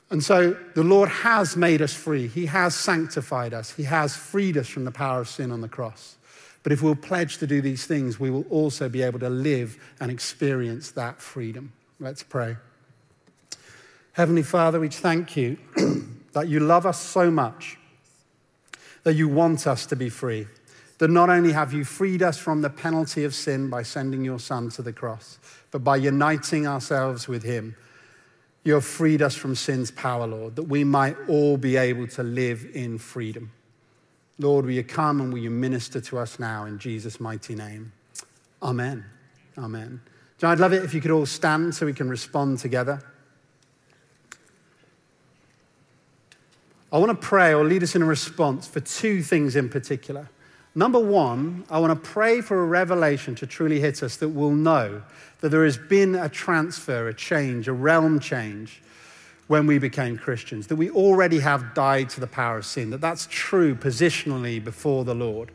And 0.10 0.24
so 0.24 0.56
the 0.76 0.84
Lord 0.84 1.10
has 1.10 1.58
made 1.58 1.82
us 1.82 1.94
free. 1.94 2.28
He 2.28 2.46
has 2.46 2.76
sanctified 2.76 3.54
us. 3.54 3.72
He 3.72 3.84
has 3.84 4.16
freed 4.16 4.58
us 4.58 4.68
from 4.68 4.86
the 4.86 4.92
power 4.92 5.22
of 5.22 5.28
sin 5.28 5.52
on 5.52 5.62
the 5.62 5.70
cross. 5.70 6.18
But 6.64 6.72
if 6.72 6.82
we'll 6.82 6.96
pledge 6.96 7.38
to 7.38 7.48
do 7.48 7.62
these 7.62 7.86
things, 7.86 8.20
we 8.20 8.30
will 8.30 8.46
also 8.50 8.90
be 8.90 9.02
able 9.02 9.20
to 9.20 9.30
live 9.30 9.78
and 10.00 10.12
experience 10.12 10.92
that 10.92 11.22
freedom. 11.22 11.74
Let's 12.00 12.24
pray. 12.24 12.58
Heavenly 14.14 14.44
Father, 14.44 14.80
we 14.80 14.90
thank 14.90 15.36
you 15.36 15.58
that 16.34 16.48
you 16.48 16.60
love 16.60 16.86
us 16.86 17.00
so 17.00 17.30
much, 17.30 17.78
that 19.04 19.14
you 19.14 19.28
want 19.28 19.68
us 19.68 19.86
to 19.88 19.96
be 19.96 20.10
free. 20.10 20.48
That 21.00 21.10
not 21.10 21.30
only 21.30 21.52
have 21.52 21.74
you 21.74 21.84
freed 21.84 22.24
us 22.24 22.38
from 22.38 22.62
the 22.62 22.70
penalty 22.70 23.26
of 23.26 23.36
sin 23.36 23.70
by 23.70 23.84
sending 23.84 24.24
your 24.24 24.40
Son 24.40 24.70
to 24.72 24.82
the 24.82 24.94
cross, 24.94 25.38
but 25.72 25.84
by 25.84 25.98
uniting 25.98 26.66
ourselves 26.66 27.28
with 27.28 27.44
him 27.44 27.76
you 28.66 28.74
have 28.74 28.84
freed 28.84 29.22
us 29.22 29.36
from 29.36 29.56
sin's 29.56 29.92
power, 29.92 30.26
Lord, 30.26 30.56
that 30.56 30.64
we 30.64 30.84
might 30.84 31.16
all 31.30 31.56
be 31.56 31.78
able 31.78 32.08
to 32.08 32.24
live 32.24 32.68
in 32.74 32.98
freedom. 32.98 33.52
Lord, 34.40 34.66
will 34.66 34.72
you 34.72 34.84
come 34.84 35.22
and 35.22 35.32
will 35.32 35.40
you 35.40 35.52
minister 35.52 36.02
to 36.02 36.18
us 36.18 36.40
now 36.40 36.66
in 36.66 36.80
Jesus' 36.80 37.20
mighty 37.20 37.54
name? 37.54 37.94
Amen. 38.64 39.06
Amen. 39.58 40.02
John, 40.40 40.52
I'd 40.52 40.60
love 40.60 40.74
it 40.74 40.84
if 40.84 40.96
you 40.96 41.00
could 41.00 41.12
all 41.12 41.28
stand 41.28 41.76
so 41.76 41.86
we 41.86 41.94
can 41.94 42.10
respond 42.10 42.58
together. 42.58 43.02
I 46.92 46.98
want 46.98 47.12
to 47.12 47.28
pray 47.28 47.54
or 47.54 47.64
lead 47.64 47.84
us 47.84 47.96
in 47.96 48.02
a 48.02 48.06
response 48.06 48.68
for 48.68 48.80
two 48.80 49.22
things 49.22 49.56
in 49.56 49.70
particular. 49.70 50.28
Number 50.78 51.00
one, 51.00 51.64
I 51.70 51.80
want 51.80 51.92
to 52.04 52.10
pray 52.10 52.42
for 52.42 52.62
a 52.62 52.66
revelation 52.66 53.34
to 53.36 53.48
truly 53.48 53.80
hit 53.80 54.04
us 54.04 54.18
that 54.18 54.30
we'll 54.30 54.52
know 54.52 55.02
that 55.40 55.48
there 55.48 55.64
has 55.64 55.78
been 55.78 56.16
a 56.16 56.28
transfer, 56.28 57.08
a 57.08 57.14
change, 57.14 57.70
a 57.70 57.74
realm 57.74 58.20
change 58.20 58.82
when 59.48 59.68
we 59.68 59.80
became 59.80 60.18
Christians, 60.18 60.68
that 60.68 60.76
we 60.76 60.90
already 60.90 61.40
have 61.40 61.74
died 61.74 62.10
to 62.10 62.20
the 62.20 62.28
power 62.28 62.58
of 62.58 62.66
sin, 62.66 62.90
that 62.90 63.00
that's 63.00 63.26
true 63.32 63.74
positionally 63.74 64.62
before 64.62 65.06
the 65.06 65.16
Lord. 65.16 65.52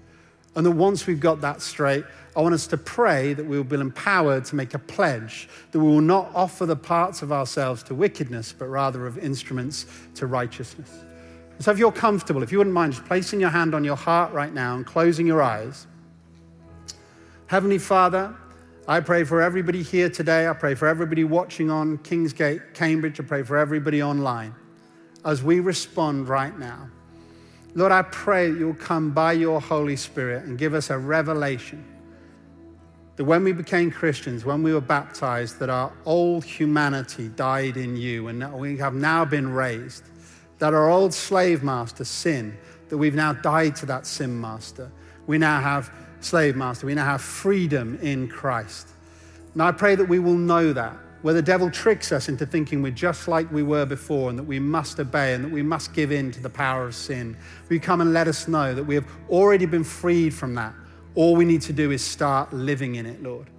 And 0.57 0.65
that 0.65 0.71
once 0.71 1.07
we've 1.07 1.21
got 1.21 1.43
that 1.43 1.61
straight, 1.61 2.05
I 2.35 2.41
want 2.41 2.55
us 2.55 2.67
to 2.69 2.79
pray 2.79 3.35
that 3.35 3.45
we 3.45 3.59
will 3.59 3.65
be 3.65 3.77
empowered 3.77 4.47
to 4.47 4.57
make 4.57 4.73
a 4.73 4.79
pledge 4.79 5.49
that 5.73 5.79
we 5.79 5.87
will 5.87 6.01
not 6.01 6.31
offer 6.35 6.65
the 6.65 6.77
parts 6.77 7.21
of 7.21 7.31
ourselves 7.31 7.83
to 7.85 7.95
wickedness, 7.95 8.55
but 8.57 8.67
rather 8.67 9.07
of 9.07 9.19
instruments 9.19 9.85
to 10.15 10.27
righteousness. 10.27 10.91
So 11.61 11.71
if 11.71 11.79
you're 11.79 11.93
comfortable, 11.93 12.43
if 12.43 12.51
you 12.51 12.57
wouldn't 12.57 12.73
mind 12.73 12.95
just 12.95 13.05
placing 13.05 13.39
your 13.39 13.51
hand 13.51 13.75
on 13.75 13.85
your 13.85 13.97
heart 13.97 14.33
right 14.33 14.53
now 14.53 14.77
and 14.77 14.87
closing 14.87 15.27
your 15.27 15.43
eyes. 15.43 15.87
Heavenly 17.49 17.77
Father, 17.77 18.35
I 18.89 19.01
pray 19.01 19.25
for 19.25 19.43
everybody 19.43 19.83
here 19.83 20.09
today. 20.09 20.49
I 20.49 20.55
pray 20.55 20.75
for 20.75 20.89
everybody 20.89 21.23
watching 21.23 21.71
on 21.71 21.99
Kingsgate, 21.99 22.73
Cambridge. 22.73 23.21
I 23.21 23.25
pray 23.25 23.43
for 23.43 23.59
everybody 23.59 24.03
online 24.03 24.55
as 25.27 25.43
we 25.43 25.61
respond 25.61 26.31
right 26.31 26.59
now. 26.59 26.89
Lord, 27.75 27.93
I 27.93 28.03
pray 28.03 28.51
that 28.51 28.59
you'll 28.59 28.73
come 28.73 29.11
by 29.11 29.33
your 29.33 29.61
Holy 29.61 29.97
Spirit 29.97 30.45
and 30.45 30.57
give 30.57 30.73
us 30.73 30.89
a 30.89 30.97
revelation 30.97 31.85
that 33.17 33.25
when 33.25 33.45
we 33.45 33.53
became 33.53 33.91
Christians, 33.91 34.47
when 34.47 34.63
we 34.63 34.73
were 34.73 34.81
baptized, 34.81 35.59
that 35.59 35.69
our 35.69 35.93
old 36.07 36.43
humanity 36.43 37.29
died 37.29 37.77
in 37.77 37.97
you 37.97 38.29
and 38.29 38.41
that 38.41 38.51
we 38.51 38.79
have 38.79 38.95
now 38.95 39.27
been 39.27 39.53
raised 39.53 40.05
that 40.61 40.75
our 40.75 40.89
old 40.89 41.13
slave 41.13 41.63
master, 41.63 42.05
sin, 42.05 42.57
that 42.91 42.97
we've 42.97 43.15
now 43.15 43.33
died 43.33 43.75
to 43.77 43.87
that 43.87 44.07
sin 44.07 44.41
master. 44.41 44.91
We 45.27 45.39
now 45.39 45.61
have 45.61 45.91
slave 46.21 46.55
master. 46.55 46.87
We 46.87 46.95
now 46.95 47.07
have 47.07 47.23
freedom 47.23 47.99
in 48.03 48.29
Christ. 48.29 48.89
And 49.55 49.63
I 49.63 49.73
pray 49.73 49.95
that 49.95 50.09
we 50.09 50.19
will 50.19 50.35
know 50.35 50.73
that. 50.73 50.97
Where 51.23 51.35
the 51.35 51.43
devil 51.43 51.71
tricks 51.71 52.13
us 52.13 52.31
into 52.31 52.47
thinking 52.47 52.81
we're 52.81 52.93
just 52.93 53.29
like 53.29 53.51
we 53.53 53.63
were 53.63 53.85
before 53.85 54.31
and 54.31 54.39
that 54.39 54.45
we 54.45 54.59
must 54.59 54.99
obey 54.99 55.35
and 55.35 55.45
that 55.45 55.51
we 55.51 55.63
must 55.63 55.93
give 55.93 56.13
in 56.13 56.31
to 56.33 56.41
the 56.41 56.49
power 56.49 56.87
of 56.87 56.95
sin, 56.95 57.37
we 57.69 57.79
come 57.79 58.01
and 58.01 58.15
let 58.15 58.27
us 58.27 58.49
know 58.49 58.75
that 58.75 58.85
we 58.85 58.95
have 58.95 59.07
already 59.29 59.67
been 59.67 59.85
freed 59.85 60.33
from 60.33 60.55
that. 60.55 60.73
All 61.15 61.37
we 61.37 61.45
need 61.45 61.61
to 61.63 61.75
do 61.75 61.91
is 61.91 62.03
start 62.03 62.53
living 62.55 62.95
in 62.95 63.05
it, 63.05 63.23
Lord. 63.23 63.51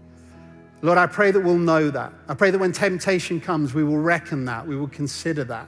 Lord, 0.82 0.98
I 0.98 1.06
pray 1.06 1.30
that 1.30 1.40
we'll 1.40 1.58
know 1.58 1.92
that. 1.92 2.12
I 2.28 2.34
pray 2.34 2.50
that 2.50 2.58
when 2.58 2.72
temptation 2.72 3.40
comes, 3.40 3.76
we 3.76 3.84
will 3.84 4.00
reckon 4.00 4.46
that, 4.46 4.66
we 4.66 4.76
will 4.76 4.88
consider 4.88 5.44
that. 5.44 5.68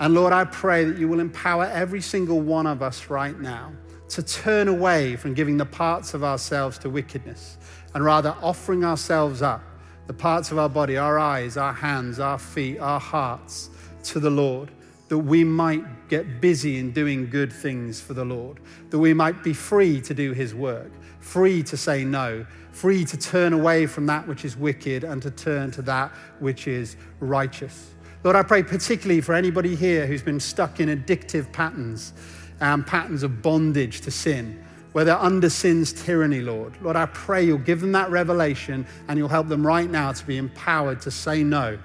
And 0.00 0.14
Lord, 0.14 0.32
I 0.32 0.44
pray 0.46 0.84
that 0.86 0.96
you 0.96 1.08
will 1.08 1.20
empower 1.20 1.64
every 1.66 2.00
single 2.00 2.40
one 2.40 2.66
of 2.66 2.82
us 2.82 3.10
right 3.10 3.38
now 3.38 3.70
to 4.08 4.22
turn 4.22 4.66
away 4.66 5.14
from 5.14 5.34
giving 5.34 5.58
the 5.58 5.66
parts 5.66 6.14
of 6.14 6.24
ourselves 6.24 6.78
to 6.78 6.90
wickedness 6.90 7.58
and 7.94 8.02
rather 8.02 8.34
offering 8.42 8.82
ourselves 8.82 9.42
up, 9.42 9.62
the 10.06 10.14
parts 10.14 10.50
of 10.50 10.58
our 10.58 10.70
body, 10.70 10.96
our 10.96 11.18
eyes, 11.18 11.58
our 11.58 11.74
hands, 11.74 12.18
our 12.18 12.38
feet, 12.38 12.78
our 12.78 12.98
hearts, 12.98 13.68
to 14.04 14.18
the 14.18 14.30
Lord, 14.30 14.70
that 15.08 15.18
we 15.18 15.44
might 15.44 16.08
get 16.08 16.40
busy 16.40 16.78
in 16.78 16.92
doing 16.92 17.28
good 17.28 17.52
things 17.52 18.00
for 18.00 18.14
the 18.14 18.24
Lord, 18.24 18.58
that 18.88 18.98
we 18.98 19.12
might 19.12 19.44
be 19.44 19.52
free 19.52 20.00
to 20.00 20.14
do 20.14 20.32
His 20.32 20.54
work, 20.54 20.90
free 21.20 21.62
to 21.64 21.76
say 21.76 22.04
no, 22.04 22.46
free 22.72 23.04
to 23.04 23.18
turn 23.18 23.52
away 23.52 23.86
from 23.86 24.06
that 24.06 24.26
which 24.26 24.46
is 24.46 24.56
wicked 24.56 25.04
and 25.04 25.20
to 25.20 25.30
turn 25.30 25.70
to 25.72 25.82
that 25.82 26.10
which 26.38 26.66
is 26.66 26.96
righteous. 27.18 27.90
Lord, 28.22 28.36
I 28.36 28.42
pray 28.42 28.62
particularly 28.62 29.22
for 29.22 29.34
anybody 29.34 29.74
here 29.74 30.06
who's 30.06 30.20
been 30.22 30.40
stuck 30.40 30.78
in 30.78 30.90
addictive 30.90 31.50
patterns, 31.52 32.12
um, 32.60 32.84
patterns 32.84 33.22
of 33.22 33.40
bondage 33.40 34.02
to 34.02 34.10
sin, 34.10 34.62
where 34.92 35.06
they're 35.06 35.16
under 35.16 35.48
sin's 35.48 35.90
tyranny, 35.94 36.42
Lord. 36.42 36.74
Lord, 36.82 36.96
I 36.96 37.06
pray 37.06 37.42
you'll 37.42 37.56
give 37.56 37.80
them 37.80 37.92
that 37.92 38.10
revelation 38.10 38.86
and 39.08 39.18
you'll 39.18 39.28
help 39.28 39.48
them 39.48 39.66
right 39.66 39.88
now 39.88 40.12
to 40.12 40.26
be 40.26 40.36
empowered 40.36 41.00
to 41.02 41.10
say 41.10 41.42
no. 41.42 41.78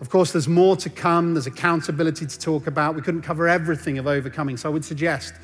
Of 0.00 0.08
course, 0.08 0.32
there's 0.32 0.48
more 0.48 0.74
to 0.76 0.88
come. 0.88 1.34
There's 1.34 1.46
accountability 1.46 2.26
to 2.26 2.38
talk 2.38 2.66
about. 2.66 2.94
We 2.94 3.02
couldn't 3.02 3.22
cover 3.22 3.46
everything 3.46 3.98
of 3.98 4.06
overcoming. 4.06 4.56
So 4.56 4.70
I 4.70 4.72
would 4.72 4.86
suggest 4.86 5.34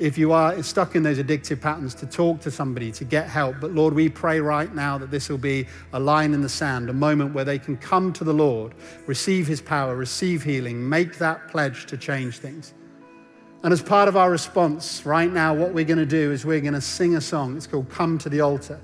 if 0.00 0.16
you 0.16 0.32
are 0.32 0.62
stuck 0.62 0.96
in 0.96 1.02
those 1.02 1.18
addictive 1.18 1.60
patterns, 1.60 1.94
to 1.96 2.06
talk 2.06 2.40
to 2.40 2.50
somebody, 2.50 2.90
to 2.90 3.04
get 3.04 3.28
help. 3.28 3.56
But 3.60 3.72
Lord, 3.72 3.92
we 3.92 4.08
pray 4.08 4.40
right 4.40 4.74
now 4.74 4.96
that 4.96 5.10
this 5.10 5.28
will 5.28 5.38
be 5.38 5.66
a 5.92 6.00
line 6.00 6.32
in 6.32 6.40
the 6.40 6.48
sand, 6.48 6.88
a 6.88 6.94
moment 6.94 7.34
where 7.34 7.44
they 7.44 7.58
can 7.58 7.76
come 7.76 8.12
to 8.14 8.24
the 8.24 8.32
Lord, 8.32 8.74
receive 9.06 9.46
his 9.46 9.60
power, 9.60 9.94
receive 9.94 10.42
healing, 10.42 10.88
make 10.88 11.18
that 11.18 11.48
pledge 11.48 11.84
to 11.86 11.98
change 11.98 12.38
things. 12.38 12.72
And 13.62 13.74
as 13.74 13.82
part 13.82 14.08
of 14.08 14.16
our 14.16 14.30
response 14.30 15.04
right 15.04 15.30
now, 15.30 15.52
what 15.52 15.74
we're 15.74 15.84
going 15.84 15.98
to 15.98 16.06
do 16.06 16.32
is 16.32 16.46
we're 16.46 16.62
going 16.62 16.72
to 16.72 16.80
sing 16.80 17.16
a 17.16 17.20
song. 17.20 17.58
It's 17.58 17.66
called 17.66 17.90
Come 17.90 18.16
to 18.18 18.30
the 18.30 18.40
Altar. 18.40 18.80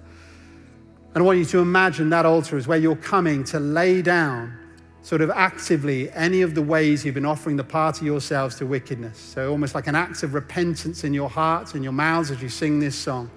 And 1.14 1.22
I 1.22 1.26
want 1.26 1.38
you 1.38 1.46
to 1.46 1.60
imagine 1.60 2.10
that 2.10 2.26
altar 2.26 2.58
is 2.58 2.68
where 2.68 2.76
you're 2.76 2.94
coming 2.94 3.42
to 3.44 3.58
lay 3.58 4.02
down 4.02 4.52
sort 5.06 5.20
of 5.20 5.30
actively 5.30 6.10
any 6.14 6.42
of 6.42 6.56
the 6.56 6.62
ways 6.62 7.04
you've 7.04 7.14
been 7.14 7.24
offering 7.24 7.54
the 7.54 7.62
part 7.62 8.00
of 8.00 8.04
yourselves 8.04 8.56
to 8.56 8.66
wickedness. 8.66 9.16
So, 9.16 9.52
almost 9.52 9.72
like 9.72 9.86
an 9.86 9.94
act 9.94 10.24
of 10.24 10.34
repentance 10.34 11.04
in 11.04 11.14
your 11.14 11.30
hearts 11.30 11.74
and 11.74 11.84
your 11.84 11.92
mouths 11.92 12.32
as 12.32 12.42
you 12.42 12.48
sing 12.48 12.80
this 12.80 12.96
song. 12.96 13.30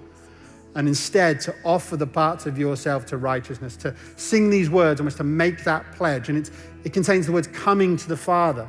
And 0.74 0.88
instead, 0.88 1.38
to 1.42 1.54
offer 1.64 1.96
the 1.96 2.08
parts 2.08 2.46
of 2.46 2.58
yourself 2.58 3.06
to 3.06 3.18
righteousness, 3.18 3.76
to 3.76 3.94
sing 4.16 4.50
these 4.50 4.68
words, 4.68 4.98
almost 4.98 5.18
to 5.18 5.24
make 5.24 5.62
that 5.62 5.92
pledge. 5.92 6.28
And 6.28 6.50
it 6.82 6.92
contains 6.92 7.26
the 7.26 7.32
words 7.32 7.46
coming 7.46 7.96
to 7.98 8.08
the 8.08 8.16
Father. 8.16 8.68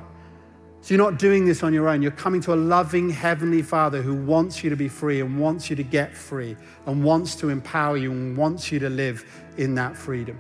So, 0.82 0.94
you're 0.94 1.04
not 1.04 1.18
doing 1.18 1.44
this 1.44 1.64
on 1.64 1.74
your 1.74 1.90
own. 1.90 2.04
You're 2.04 2.12
coming 2.12 2.40
to 2.42 2.54
a 2.54 2.56
loving 2.56 3.10
Heavenly 3.10 3.64
Father 3.64 4.04
who 4.04 4.14
wants 4.14 4.64
you 4.64 4.70
to 4.70 4.76
be 4.76 4.88
free 4.88 5.22
and 5.22 5.40
wants 5.40 5.72
you 5.72 5.76
to 5.76 5.84
get 5.84 6.16
free 6.16 6.56
and 6.86 7.04
wants 7.04 7.34
to 7.38 7.50
empower 7.50 7.98
you 7.98 8.12
and 8.12 8.38
wants 8.38 8.72
you 8.72 8.78
to 8.78 8.92
live 8.92 9.26
in 9.58 9.74
that 9.74 9.98
freedom. 9.98 10.40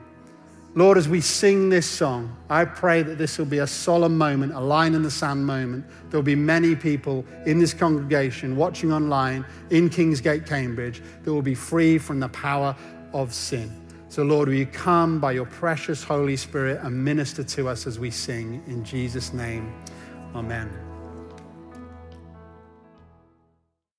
Lord, 0.73 0.97
as 0.97 1.09
we 1.09 1.19
sing 1.19 1.67
this 1.67 1.85
song, 1.85 2.33
I 2.49 2.63
pray 2.63 3.03
that 3.03 3.17
this 3.17 3.37
will 3.37 3.45
be 3.45 3.57
a 3.57 3.67
solemn 3.67 4.17
moment, 4.17 4.53
a 4.53 4.59
line 4.59 4.93
in 4.93 5.01
the 5.01 5.11
sand 5.11 5.45
moment. 5.45 5.85
There'll 6.09 6.23
be 6.23 6.35
many 6.35 6.77
people 6.77 7.25
in 7.45 7.59
this 7.59 7.73
congregation 7.73 8.55
watching 8.55 8.93
online 8.93 9.45
in 9.69 9.89
Kingsgate, 9.89 10.47
Cambridge, 10.47 11.01
that 11.23 11.33
will 11.33 11.41
be 11.41 11.55
free 11.55 11.97
from 11.97 12.21
the 12.21 12.29
power 12.29 12.73
of 13.11 13.33
sin. 13.33 13.69
So, 14.07 14.23
Lord, 14.23 14.47
will 14.47 14.55
you 14.55 14.65
come 14.65 15.19
by 15.19 15.33
your 15.33 15.45
precious 15.45 16.03
Holy 16.03 16.37
Spirit 16.37 16.79
and 16.83 17.03
minister 17.03 17.43
to 17.43 17.67
us 17.67 17.85
as 17.85 17.99
we 17.99 18.09
sing? 18.09 18.63
In 18.67 18.85
Jesus' 18.85 19.33
name, 19.33 19.73
amen. 20.35 20.90